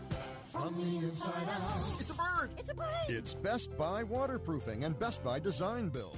[0.45, 1.71] from the inside out.
[1.99, 2.49] It's a bird!
[2.57, 2.85] It's a bird!
[3.07, 6.17] It's Best Buy Waterproofing and Best Buy Design Build.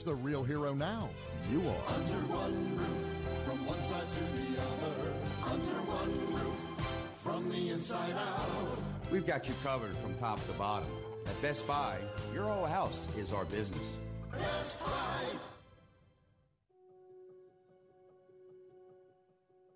[0.03, 1.09] the real hero now?
[1.51, 1.93] You are.
[1.93, 6.59] Under one roof, from one side to the other, under one roof,
[7.23, 8.77] from the inside out.
[9.11, 10.89] We've got you covered from top to bottom.
[11.27, 11.97] At Best Buy,
[12.33, 13.93] your whole house is our business.
[14.31, 15.23] Best Buy.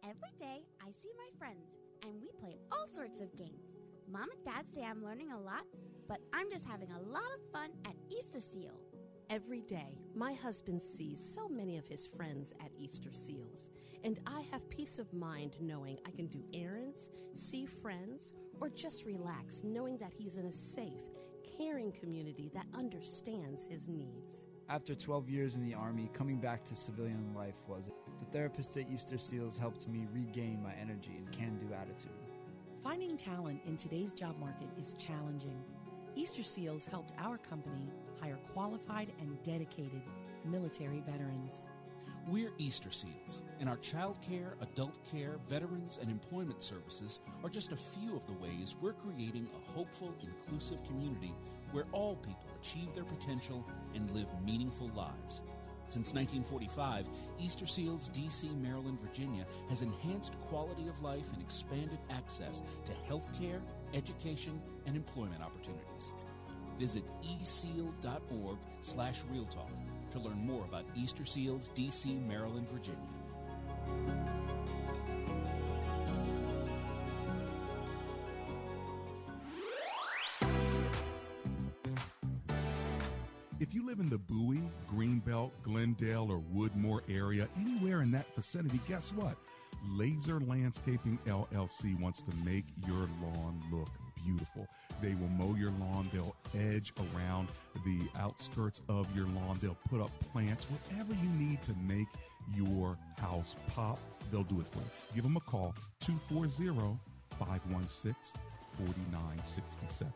[0.03, 1.67] Every day, I see my friends,
[2.03, 3.75] and we play all sorts of games.
[4.11, 5.65] Mom and Dad say I'm learning a lot,
[6.07, 8.79] but I'm just having a lot of fun at Easter Seal.
[9.29, 13.71] Every day, my husband sees so many of his friends at Easter Seals,
[14.03, 19.03] and I have peace of mind knowing I can do errands, see friends, or just
[19.03, 21.09] relax knowing that he's in a safe,
[21.57, 24.45] caring community that understands his needs.
[24.69, 28.87] After 12 years in the Army, coming back to civilian life was the therapist at
[28.91, 32.11] Easter Seals helped me regain my energy and can do attitude.
[32.83, 35.63] Finding talent in today's job market is challenging.
[36.15, 37.91] Easter Seals helped our company
[38.25, 40.01] hire qualified and dedicated
[40.45, 41.69] military veterans.
[42.27, 47.71] We're Easter Seals, and our child care, adult care, veterans, and employment services are just
[47.71, 51.35] a few of the ways we're creating a hopeful, inclusive community
[51.71, 53.63] where all people achieve their potential
[53.93, 55.43] and live meaningful lives.
[55.87, 57.07] Since 1945,
[57.39, 63.29] Easter Seals DC, Maryland, Virginia has enhanced quality of life and expanded access to health
[63.39, 63.61] care,
[63.93, 66.11] education, and employment opportunities.
[66.79, 69.71] Visit eseal.org slash realtalk
[70.11, 72.99] to learn more about Easter Seals DC, Maryland, Virginia.
[83.59, 88.79] If you live in the Bowie, Greenbelt, Glendale, or Woodmore area, anywhere in that vicinity,
[88.87, 89.37] guess what?
[89.89, 93.89] Laser Landscaping LLC wants to make your lawn look
[94.25, 94.67] beautiful.
[95.01, 97.49] They will mow your lawn, they'll edge around
[97.85, 102.07] the outskirts of your lawn, they'll put up plants, whatever you need to make
[102.55, 103.99] your house pop,
[104.31, 104.85] they'll do it for you.
[105.15, 106.97] Give them a call 240
[107.37, 108.15] 516
[108.77, 110.11] 4967.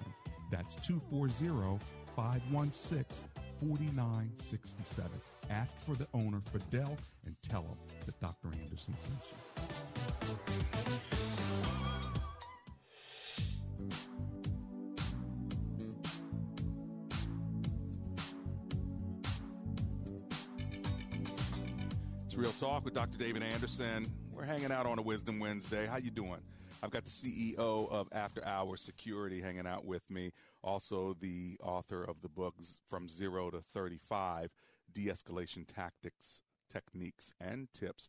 [0.51, 1.79] That's 240
[2.15, 3.25] 516
[3.59, 5.11] 4967.
[5.49, 6.95] Ask for the owner, Fidel,
[7.25, 8.49] and tell him that Dr.
[8.61, 9.19] Anderson sent
[11.63, 11.68] you.
[22.39, 23.17] Real Talk with Dr.
[23.17, 24.09] David Anderson.
[24.31, 25.85] We're hanging out on a Wisdom Wednesday.
[25.85, 26.39] How you doing?
[26.81, 30.31] I've got the CEO of After Hours Security hanging out with me.
[30.63, 34.51] Also, the author of the books From Zero to 35
[34.93, 38.07] De-Escalation Tactics, Techniques, and Tips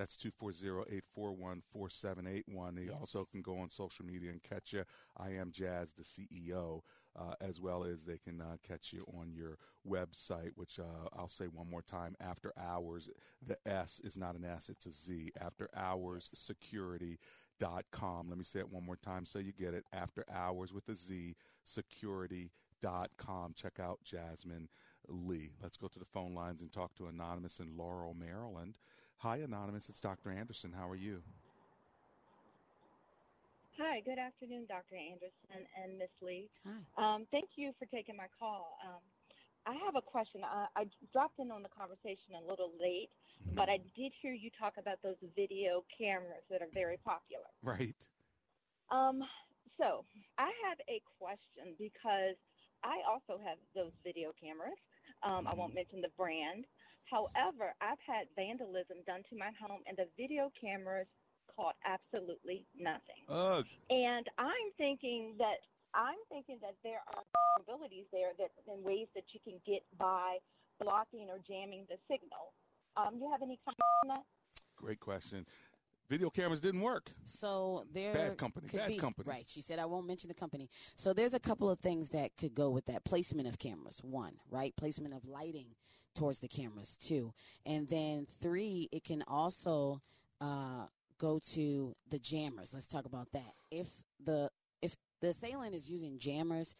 [0.00, 2.82] That's 240-841-4781.
[2.82, 4.84] You also can go on social media and catch you.
[5.18, 6.80] I am Jazz, the CEO,
[7.14, 11.28] uh, as well as they can uh, catch you on your website, which uh, I'll
[11.28, 12.16] say one more time.
[12.18, 13.10] After Hours,
[13.46, 15.32] the S is not an S, it's a Z.
[15.38, 17.18] After Hours Security
[17.58, 18.30] dot com.
[18.30, 19.84] Let me say it one more time so you get it.
[19.92, 23.52] After Hours with a Z, security dot com.
[23.54, 24.70] Check out Jasmine
[25.08, 25.50] Lee.
[25.62, 28.78] Let's go to the phone lines and talk to Anonymous in Laurel, Maryland.
[29.20, 29.90] Hi, Anonymous.
[29.90, 30.32] It's Dr.
[30.32, 30.72] Anderson.
[30.72, 31.20] How are you?
[33.76, 34.96] Hi, good afternoon, Dr.
[34.96, 36.48] Anderson and Miss Lee.
[36.64, 36.80] Hi.
[36.96, 38.78] Um, thank you for taking my call.
[38.80, 39.04] Um,
[39.68, 40.40] I have a question.
[40.40, 43.12] I, I dropped in on the conversation a little late,
[43.44, 43.60] mm-hmm.
[43.60, 47.52] but I did hear you talk about those video cameras that are very popular.
[47.60, 48.00] Right.
[48.88, 49.20] Um,
[49.76, 50.08] so
[50.40, 52.40] I have a question because
[52.80, 54.80] I also have those video cameras.
[55.20, 55.48] Um, mm-hmm.
[55.48, 56.64] I won't mention the brand.
[57.10, 61.06] However, I've had vandalism done to my home, and the video cameras
[61.56, 63.26] caught absolutely nothing.
[63.28, 63.66] Ugh.
[63.90, 67.22] And I'm thinking that I'm thinking that there are
[67.58, 70.38] abilities there that in ways that you can get by
[70.80, 72.54] blocking or jamming the signal.
[72.96, 74.24] Um, you have any comments on that?
[74.76, 75.46] Great question.
[76.08, 77.10] Video cameras didn't work.
[77.24, 79.28] So there bad company, bad be, company.
[79.28, 79.46] Right.
[79.48, 80.68] She said I won't mention the company.
[80.96, 83.98] So there's a couple of things that could go with that placement of cameras.
[84.02, 85.66] One, right, placement of lighting
[86.14, 86.96] towards the cameras.
[86.96, 87.32] too.
[87.66, 90.00] and then three, it can also
[90.40, 90.86] uh,
[91.18, 92.72] go to the jammers.
[92.72, 93.54] Let's talk about that.
[93.70, 93.88] If
[94.24, 94.50] the
[94.82, 96.74] if the assailant is using jammers,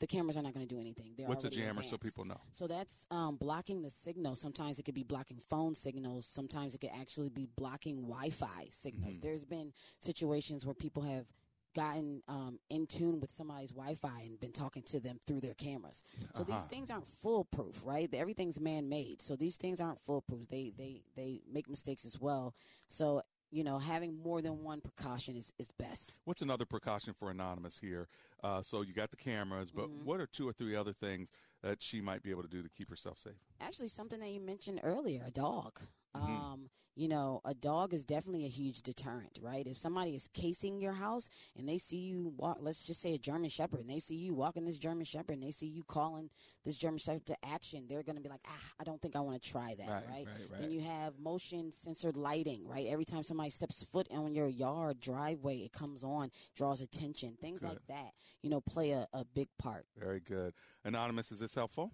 [0.00, 1.12] the cameras are not going to do anything.
[1.16, 2.40] They're What's a jammer so people know?
[2.50, 4.34] So that's um, blocking the signal.
[4.34, 6.26] Sometimes it could be blocking phone signals.
[6.26, 9.12] Sometimes it could actually be blocking Wi Fi signals.
[9.12, 9.22] Mm-hmm.
[9.22, 11.26] There's been situations where people have
[11.74, 16.02] gotten um, in tune with somebody's Wi-Fi and been talking to them through their cameras.
[16.34, 16.52] So uh-huh.
[16.52, 18.12] these things aren't foolproof, right?
[18.12, 19.22] Everything's man-made.
[19.22, 20.48] So these things aren't foolproof.
[20.48, 22.54] They they they make mistakes as well.
[22.88, 26.18] So you know, having more than one precaution is, is best.
[26.24, 28.08] What's another precaution for Anonymous here?
[28.42, 30.06] Uh, so you got the cameras, but mm-hmm.
[30.06, 31.28] what are two or three other things
[31.62, 33.34] that she might be able to do to keep herself safe?
[33.60, 35.78] Actually, something that you mentioned earlier, a dog.
[36.16, 36.32] Mm-hmm.
[36.32, 39.66] Um, you know, a dog is definitely a huge deterrent, right?
[39.66, 43.18] If somebody is casing your house and they see you walk, let's just say a
[43.18, 46.28] German Shepherd, and they see you walking this German Shepherd and they see you calling
[46.64, 49.20] this German Shepherd to action, they're going to be like, ah, I don't think I
[49.20, 50.26] want to try that, right, right?
[50.26, 50.60] right, right?
[50.60, 52.86] Then you have motion censored lighting, right?
[52.88, 57.36] Every time somebody steps foot on your yard driveway, it comes on, draws attention.
[57.40, 57.70] Things good.
[57.70, 58.12] like that,
[58.42, 59.86] you know, play a, a big part.
[59.98, 60.52] Very good.
[60.84, 61.92] Anonymous, is this helpful?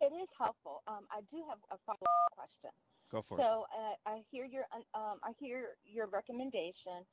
[0.00, 0.82] It is helpful.
[0.86, 2.72] Um, I do have a follow up question.
[3.10, 3.46] Go for so, it.
[3.46, 7.06] So uh, I hear your um, I hear your recommendation.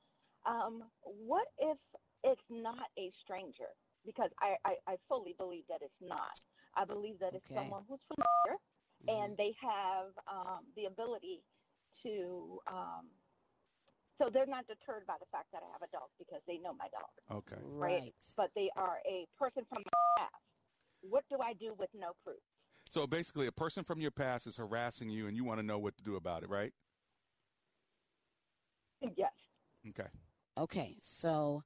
[0.46, 1.78] Um, what if
[2.24, 3.72] it's not a stranger?
[4.06, 6.36] Because I, I, I, fully believe that it's not.
[6.76, 7.56] I believe that it's okay.
[7.56, 8.60] someone who's familiar
[9.00, 9.16] mm-hmm.
[9.16, 11.40] and they have um, the ability
[12.04, 12.60] to.
[12.68, 13.08] Um,
[14.20, 16.76] so they're not deterred by the fact that I have a dog because they know
[16.76, 17.44] my dog.
[17.44, 17.60] Okay.
[17.64, 18.14] Right.
[18.36, 20.44] But they are a person from my past.
[21.02, 22.44] What do I do with no proof?
[22.94, 25.80] So basically, a person from your past is harassing you, and you want to know
[25.80, 26.72] what to do about it, right?
[29.02, 29.32] Yes.
[29.90, 30.10] Okay.
[30.60, 31.64] Okay, so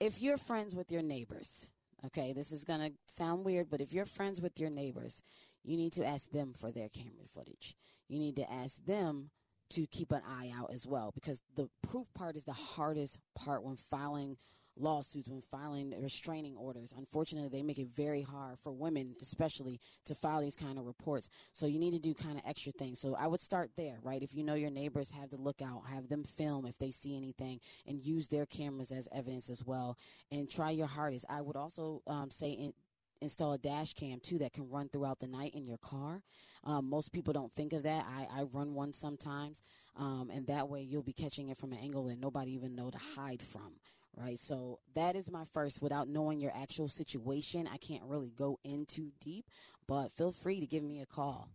[0.00, 1.70] if you're friends with your neighbors,
[2.06, 5.22] okay, this is going to sound weird, but if you're friends with your neighbors,
[5.62, 7.74] you need to ask them for their camera footage.
[8.08, 9.28] You need to ask them
[9.72, 13.62] to keep an eye out as well because the proof part is the hardest part
[13.62, 14.38] when filing
[14.80, 16.94] lawsuits, when filing restraining orders.
[16.96, 21.28] Unfortunately, they make it very hard for women, especially, to file these kind of reports.
[21.52, 23.00] So you need to do kind of extra things.
[23.00, 24.22] So I would start there, right?
[24.22, 27.60] If you know your neighbors, have the lookout, have them film if they see anything,
[27.86, 29.96] and use their cameras as evidence as well.
[30.30, 31.24] And try your hardest.
[31.28, 32.72] I would also um, say in,
[33.20, 36.22] install a dash cam too that can run throughout the night in your car.
[36.64, 38.04] Um, most people don't think of that.
[38.06, 39.62] I, I run one sometimes,
[39.96, 42.90] um, and that way you'll be catching it from an angle that nobody even know
[42.90, 43.76] to hide from.
[44.20, 45.80] Right, so that is my first.
[45.80, 49.46] Without knowing your actual situation, I can't really go in too deep.
[49.86, 51.48] But feel free to give me a call.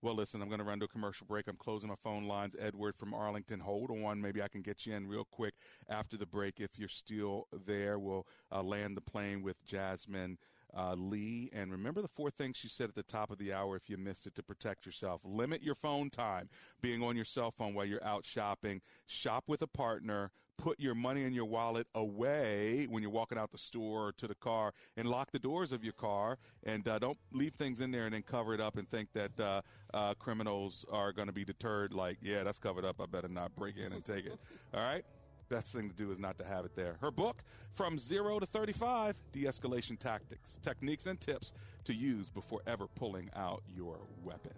[0.03, 1.49] Well, listen, I'm going to run to a commercial break.
[1.49, 2.55] I'm closing my phone lines.
[2.59, 4.21] Edward from Arlington, hold on.
[4.21, 5.55] Maybe I can get you in real quick
[5.89, 6.61] after the break.
[6.61, 10.39] If you're still there, we'll uh, land the plane with Jasmine
[10.77, 11.51] uh, Lee.
[11.53, 13.97] And remember the four things she said at the top of the hour if you
[13.97, 15.21] missed it to protect yourself.
[15.25, 16.49] Limit your phone time,
[16.83, 18.81] being on your cell phone while you're out shopping.
[19.07, 20.31] Shop with a partner.
[20.59, 24.27] Put your money in your wallet away when you're walking out the store or to
[24.27, 26.39] the car, and lock the doors of your car.
[26.65, 29.39] And uh, don't leave things in there and then cover it up and think that
[29.39, 29.61] uh,
[29.93, 31.93] uh, criminals are going to be deterred.
[31.93, 33.03] Like, yeah, that's covered up.
[33.03, 34.39] I better not break in and take it.
[34.73, 35.05] All right.
[35.49, 36.97] Best thing to do is not to have it there.
[37.01, 37.43] Her book,
[37.73, 41.53] From Zero to 35 De Escalation Tactics, Techniques, and Tips
[41.85, 44.55] to Use Before Ever Pulling Out Your Weapon.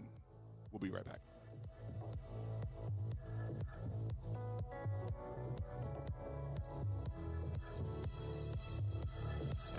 [0.73, 1.21] We'll be right back.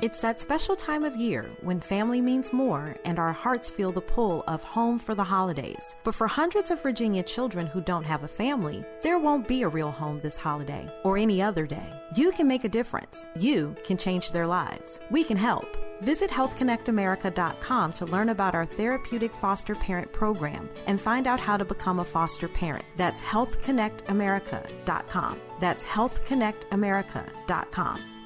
[0.01, 3.99] It's that special time of year when family means more and our hearts feel the
[3.99, 5.97] pull of home for the holidays.
[6.05, 9.67] But for hundreds of Virginia children who don't have a family, there won't be a
[9.67, 11.91] real home this holiday or any other day.
[12.15, 13.25] You can make a difference.
[13.37, 15.01] You can change their lives.
[15.11, 15.75] We can help.
[15.99, 21.65] Visit healthconnectamerica.com to learn about our therapeutic foster parent program and find out how to
[21.65, 22.85] become a foster parent.
[22.95, 25.39] That's healthconnectamerica.com.
[25.59, 28.18] That's healthconnectamerica.com.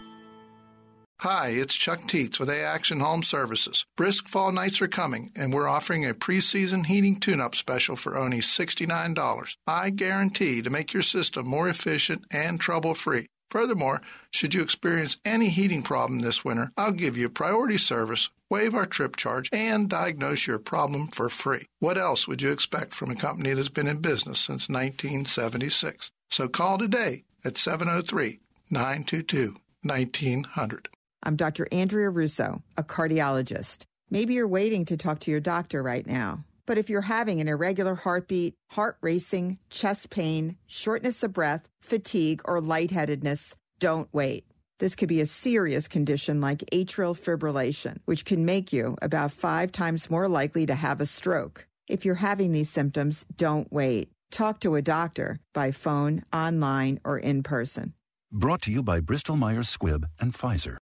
[1.24, 3.86] Hi, it's Chuck Teets with A Action Home Services.
[3.96, 8.18] Brisk fall nights are coming, and we're offering a preseason heating tune up special for
[8.18, 9.56] only $69.
[9.66, 13.28] I guarantee to make your system more efficient and trouble free.
[13.50, 14.02] Furthermore,
[14.32, 18.86] should you experience any heating problem this winter, I'll give you priority service, waive our
[18.86, 21.68] trip charge, and diagnose your problem for free.
[21.80, 26.12] What else would you expect from a company that's been in business since 1976?
[26.30, 30.90] So call today at 703 922 1900.
[31.26, 31.68] I'm Dr.
[31.72, 33.84] Andrea Russo, a cardiologist.
[34.10, 36.44] Maybe you're waiting to talk to your doctor right now.
[36.66, 42.42] But if you're having an irregular heartbeat, heart racing, chest pain, shortness of breath, fatigue,
[42.46, 44.46] or lightheadedness, don't wait.
[44.80, 49.72] This could be a serious condition like atrial fibrillation, which can make you about five
[49.72, 51.68] times more likely to have a stroke.
[51.88, 54.10] If you're having these symptoms, don't wait.
[54.32, 57.94] Talk to a doctor by phone, online, or in person.
[58.32, 60.78] Brought to you by Bristol Myers Squibb and Pfizer.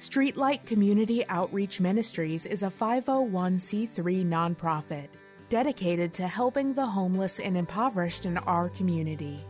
[0.00, 5.08] Streetlight Community Outreach Ministries is a 501c3 nonprofit
[5.50, 9.44] dedicated to helping the homeless and impoverished in our community.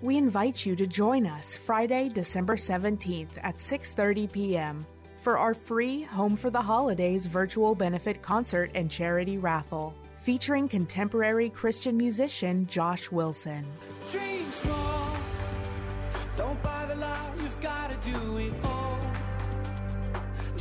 [0.00, 4.86] We invite you to join us Friday, December 17th at 6:30 p.m.
[5.20, 11.50] for our free Home for the Holidays virtual benefit concert and charity raffle featuring contemporary
[11.50, 13.66] Christian musician Josh Wilson.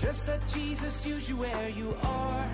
[0.01, 2.49] Just let Jesus use you where you are.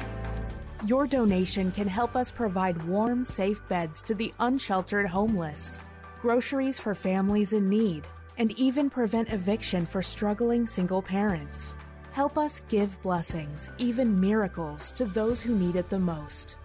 [0.86, 5.80] Your donation can help us provide warm, safe beds to the unsheltered homeless,
[6.22, 8.06] groceries for families in need,
[8.38, 11.74] and even prevent eviction for struggling single parents.
[12.12, 16.58] Help us give blessings, even miracles, to those who need it the most.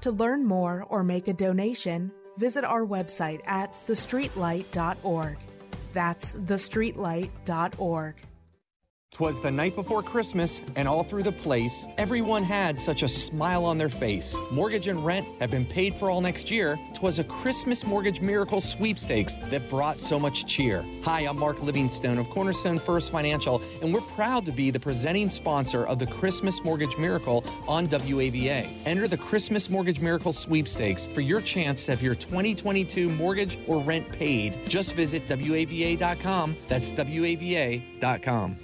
[0.00, 5.36] To learn more or make a donation, visit our website at thestreetlight.org.
[5.92, 8.14] That's thestreetlight.org.
[9.20, 13.66] Twas the night before Christmas, and all through the place, everyone had such a smile
[13.66, 14.34] on their face.
[14.50, 16.78] Mortgage and rent have been paid for all next year.
[16.94, 20.82] Twas a Christmas Mortgage Miracle sweepstakes that brought so much cheer.
[21.02, 25.28] Hi, I'm Mark Livingstone of Cornerstone First Financial, and we're proud to be the presenting
[25.28, 28.66] sponsor of the Christmas Mortgage Miracle on WAVA.
[28.86, 33.82] Enter the Christmas Mortgage Miracle sweepstakes for your chance to have your 2022 mortgage or
[33.82, 34.54] rent paid.
[34.66, 36.56] Just visit WAVA.com.
[36.68, 38.56] That's WAVA.com.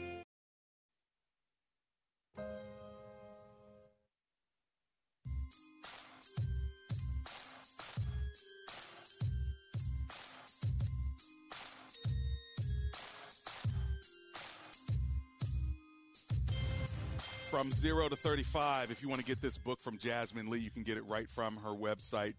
[17.57, 20.71] From zero to 35, if you want to get this book from Jasmine Lee, you
[20.71, 22.35] can get it right from her website,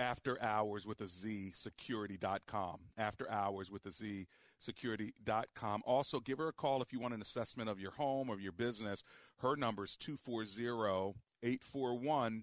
[0.00, 2.80] After Hours with a Z, security.com.
[2.98, 4.26] After Hours with a Z,
[4.58, 5.82] security.com.
[5.86, 8.50] Also, give her a call if you want an assessment of your home or your
[8.50, 9.04] business.
[9.36, 11.14] Her number is 240
[11.44, 12.42] 841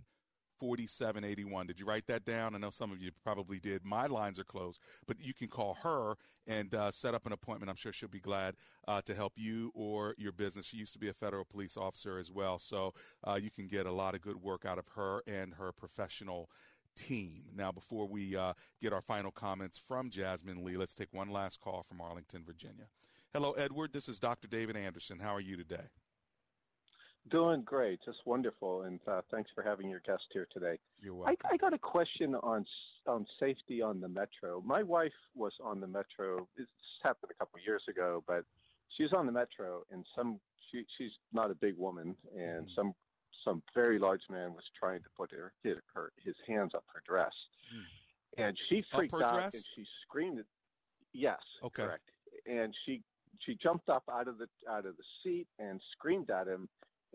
[0.60, 1.68] 4781.
[1.68, 2.55] Did you write that down?
[2.55, 3.86] I know some of you probably did.
[3.86, 6.16] My lines are closed, but you can call her
[6.47, 7.70] and uh, set up an appointment.
[7.70, 8.55] I'm sure she'll be glad
[8.88, 10.66] uh, to help you or your business.
[10.66, 12.93] She used to be a federal police officer as well, so
[13.26, 16.49] uh, you can get a lot of good work out of her and her professional
[16.95, 17.43] team.
[17.55, 21.62] Now, before we uh, get our final comments from Jasmine Lee, let's take one last
[21.62, 22.88] call from Arlington, Virginia.
[23.34, 23.93] Hello, Edward.
[23.93, 24.47] This is Dr.
[24.47, 25.20] David Anderson.
[25.20, 25.86] How are you today?
[27.28, 30.80] Doing great, just wonderful, and uh, thanks for having your guest here today.
[30.99, 31.36] You're welcome.
[31.51, 32.65] I got a question on
[33.05, 34.63] on safety on the metro.
[34.65, 36.47] My wife was on the metro.
[36.57, 36.65] This
[37.03, 38.45] happened a couple of years ago, but
[38.97, 40.39] she was on the metro, and some
[40.72, 42.74] she she's not a big woman, and Mm-hmm.
[42.76, 42.93] some
[43.45, 47.03] some very large man was trying to put her, hit her his hands up her
[47.05, 47.34] dress,
[48.39, 49.53] and she freaked out dress?
[49.53, 50.43] and she screamed.
[51.13, 51.84] Yes, Okay.
[51.84, 52.09] correct.
[52.47, 53.03] And she
[53.45, 56.67] she jumped up out of the out of the seat and screamed at him,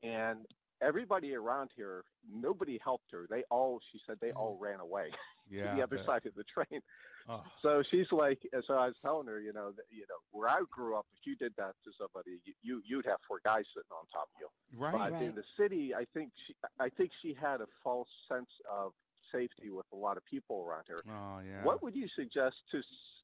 [0.03, 0.47] and
[0.83, 3.27] everybody around here, nobody helped her.
[3.31, 5.11] They all, she said, they all ran away
[5.49, 6.07] Yeah, to the other bet.
[6.07, 6.81] side of the train.
[7.29, 7.43] Oh.
[7.63, 10.61] So she's like, so I was telling her, you know, that you know, where I
[10.71, 13.89] grew up, if you did that to somebody, you, you you'd have four guys sitting
[13.93, 14.49] on top of you.
[14.79, 14.93] Right.
[14.93, 15.23] But Right.
[15.23, 18.93] in the city, I think she, I think she had a false sense of
[19.33, 20.97] safety with a lot of people around her.
[21.09, 21.65] Oh, yeah.
[21.65, 22.83] What would you suggest to,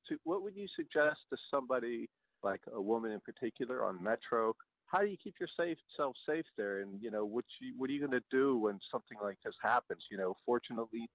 [0.08, 2.08] to what would you suggest to somebody
[2.42, 4.54] like a woman in particular on Metro?
[4.91, 6.80] How do you keep yourself self safe there?
[6.80, 9.55] And you know, what you, what are you going to do when something like this
[9.62, 10.03] happens?
[10.11, 11.09] You know, fortunately,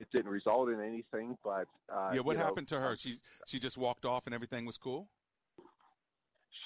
[0.00, 1.36] it didn't result in anything.
[1.44, 2.96] But uh, yeah, what you know, happened to her?
[2.96, 5.08] She she just walked off and everything was cool?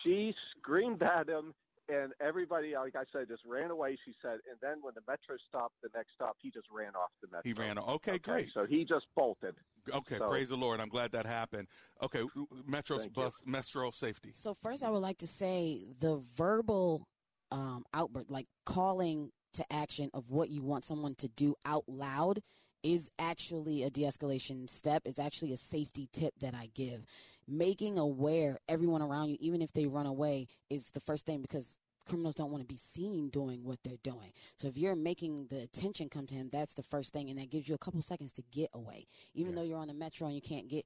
[0.02, 1.54] She screamed at him,
[1.88, 3.98] and everybody, like I said, just ran away.
[4.04, 7.10] She said, and then when the metro stopped, the next stop, he just ran off
[7.20, 7.42] the metro.
[7.44, 7.88] He ran off.
[7.96, 8.50] Okay, great.
[8.54, 9.54] So he just bolted.
[9.92, 10.80] Okay, So- praise the Lord.
[10.80, 11.68] I'm glad that happened.
[12.02, 13.22] Okay, w- w- Metro Thank you.
[13.22, 14.32] bus Metro safety.
[14.34, 17.06] So first, I would like to say the verbal
[17.52, 22.40] um, outburst, like calling to action of what you want someone to do out loud,
[22.82, 25.02] is actually a de-escalation step.
[25.04, 27.04] It's actually a safety tip that I give.
[27.46, 31.78] Making aware everyone around you, even if they run away, is the first thing because
[32.06, 34.32] criminals don't want to be seen doing what they're doing.
[34.56, 37.50] So if you're making the attention come to him, that's the first thing, and that
[37.50, 39.06] gives you a couple seconds to get away.
[39.34, 40.84] Even though you're on the metro and you can't get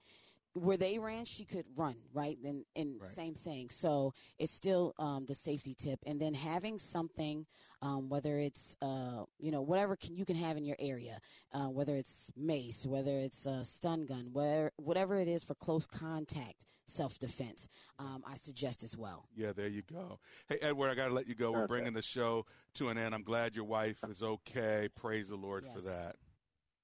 [0.54, 2.36] where they ran, she could run, right?
[2.44, 3.10] And and Right.
[3.10, 3.70] same thing.
[3.70, 7.46] So it's still um, the safety tip, and then having something,
[7.82, 11.18] um, whether it's uh, you know whatever can, you can have in your area,
[11.52, 15.86] uh, whether it's mace, whether it's a stun gun, where whatever it is for close
[15.86, 17.68] contact self defense,
[17.98, 19.28] um, I suggest as well.
[19.36, 20.18] Yeah, there you go.
[20.48, 21.52] Hey, Edward, I got to let you go.
[21.52, 21.66] We're Okay.
[21.68, 23.14] bringing the show to an end.
[23.14, 24.88] I'm glad your wife is okay.
[24.94, 26.16] Praise the Lord for that.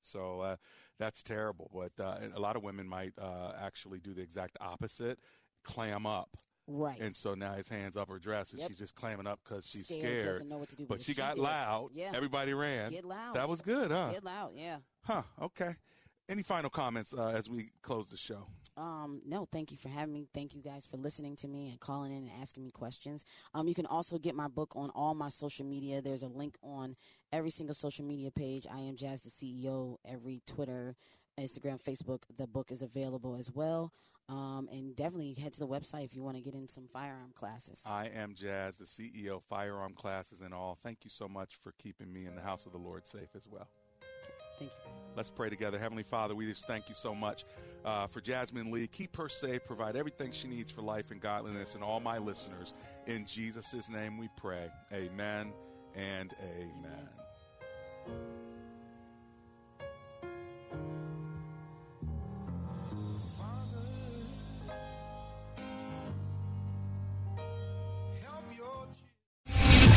[0.03, 0.57] So uh,
[0.99, 5.19] that's terrible, but uh, a lot of women might uh, actually do the exact opposite,
[5.63, 6.37] clam up.
[6.67, 6.99] Right.
[7.01, 8.69] And so now his hands up her dress, and Yep.
[8.69, 10.27] she's just clamming up because she's Scared, scared.
[10.27, 11.43] doesn't know what to do, But she she got did.
[11.43, 11.91] loud.
[11.93, 12.12] Yeah.
[12.15, 12.91] Everybody ran.
[12.91, 13.35] Get loud.
[13.37, 14.11] That was good, huh?
[14.12, 14.79] Get loud, yeah.
[15.03, 15.23] Huh.
[15.43, 15.75] Okay.
[16.29, 18.47] Any final comments uh, as we close the show?
[18.79, 20.27] Um, no, thank you for having me.
[20.33, 23.25] Thank you guys for listening to me and calling in and asking me questions.
[23.53, 26.01] Um, you can also get my book on all my social media.
[26.01, 26.97] There's a link on
[27.31, 28.67] every single social media page.
[28.73, 29.99] I am Jazz the CEO.
[30.05, 30.97] Every Twitter,
[31.39, 32.23] Instagram, Facebook.
[32.37, 33.93] The book is available as well.
[34.27, 37.33] Um, and definitely head to the website if you want to get in some firearm
[37.35, 37.83] classes.
[37.87, 40.79] I am Jazz, the CEO Firearm Classes and all.
[40.83, 43.47] Thank you so much for keeping me in the house of the Lord safe as
[43.47, 43.68] well.
[44.59, 44.93] Thank you.
[45.16, 45.79] Let's pray together.
[45.79, 47.45] Heavenly Father, we just thank you so much
[47.85, 48.87] uh, for Jasmine Lee.
[48.87, 52.75] Keep her safe, provide everything she needs for life and godliness, and all my listeners.
[53.07, 54.70] In Jesus' name we pray.
[54.93, 55.53] Amen
[55.95, 57.09] and amen.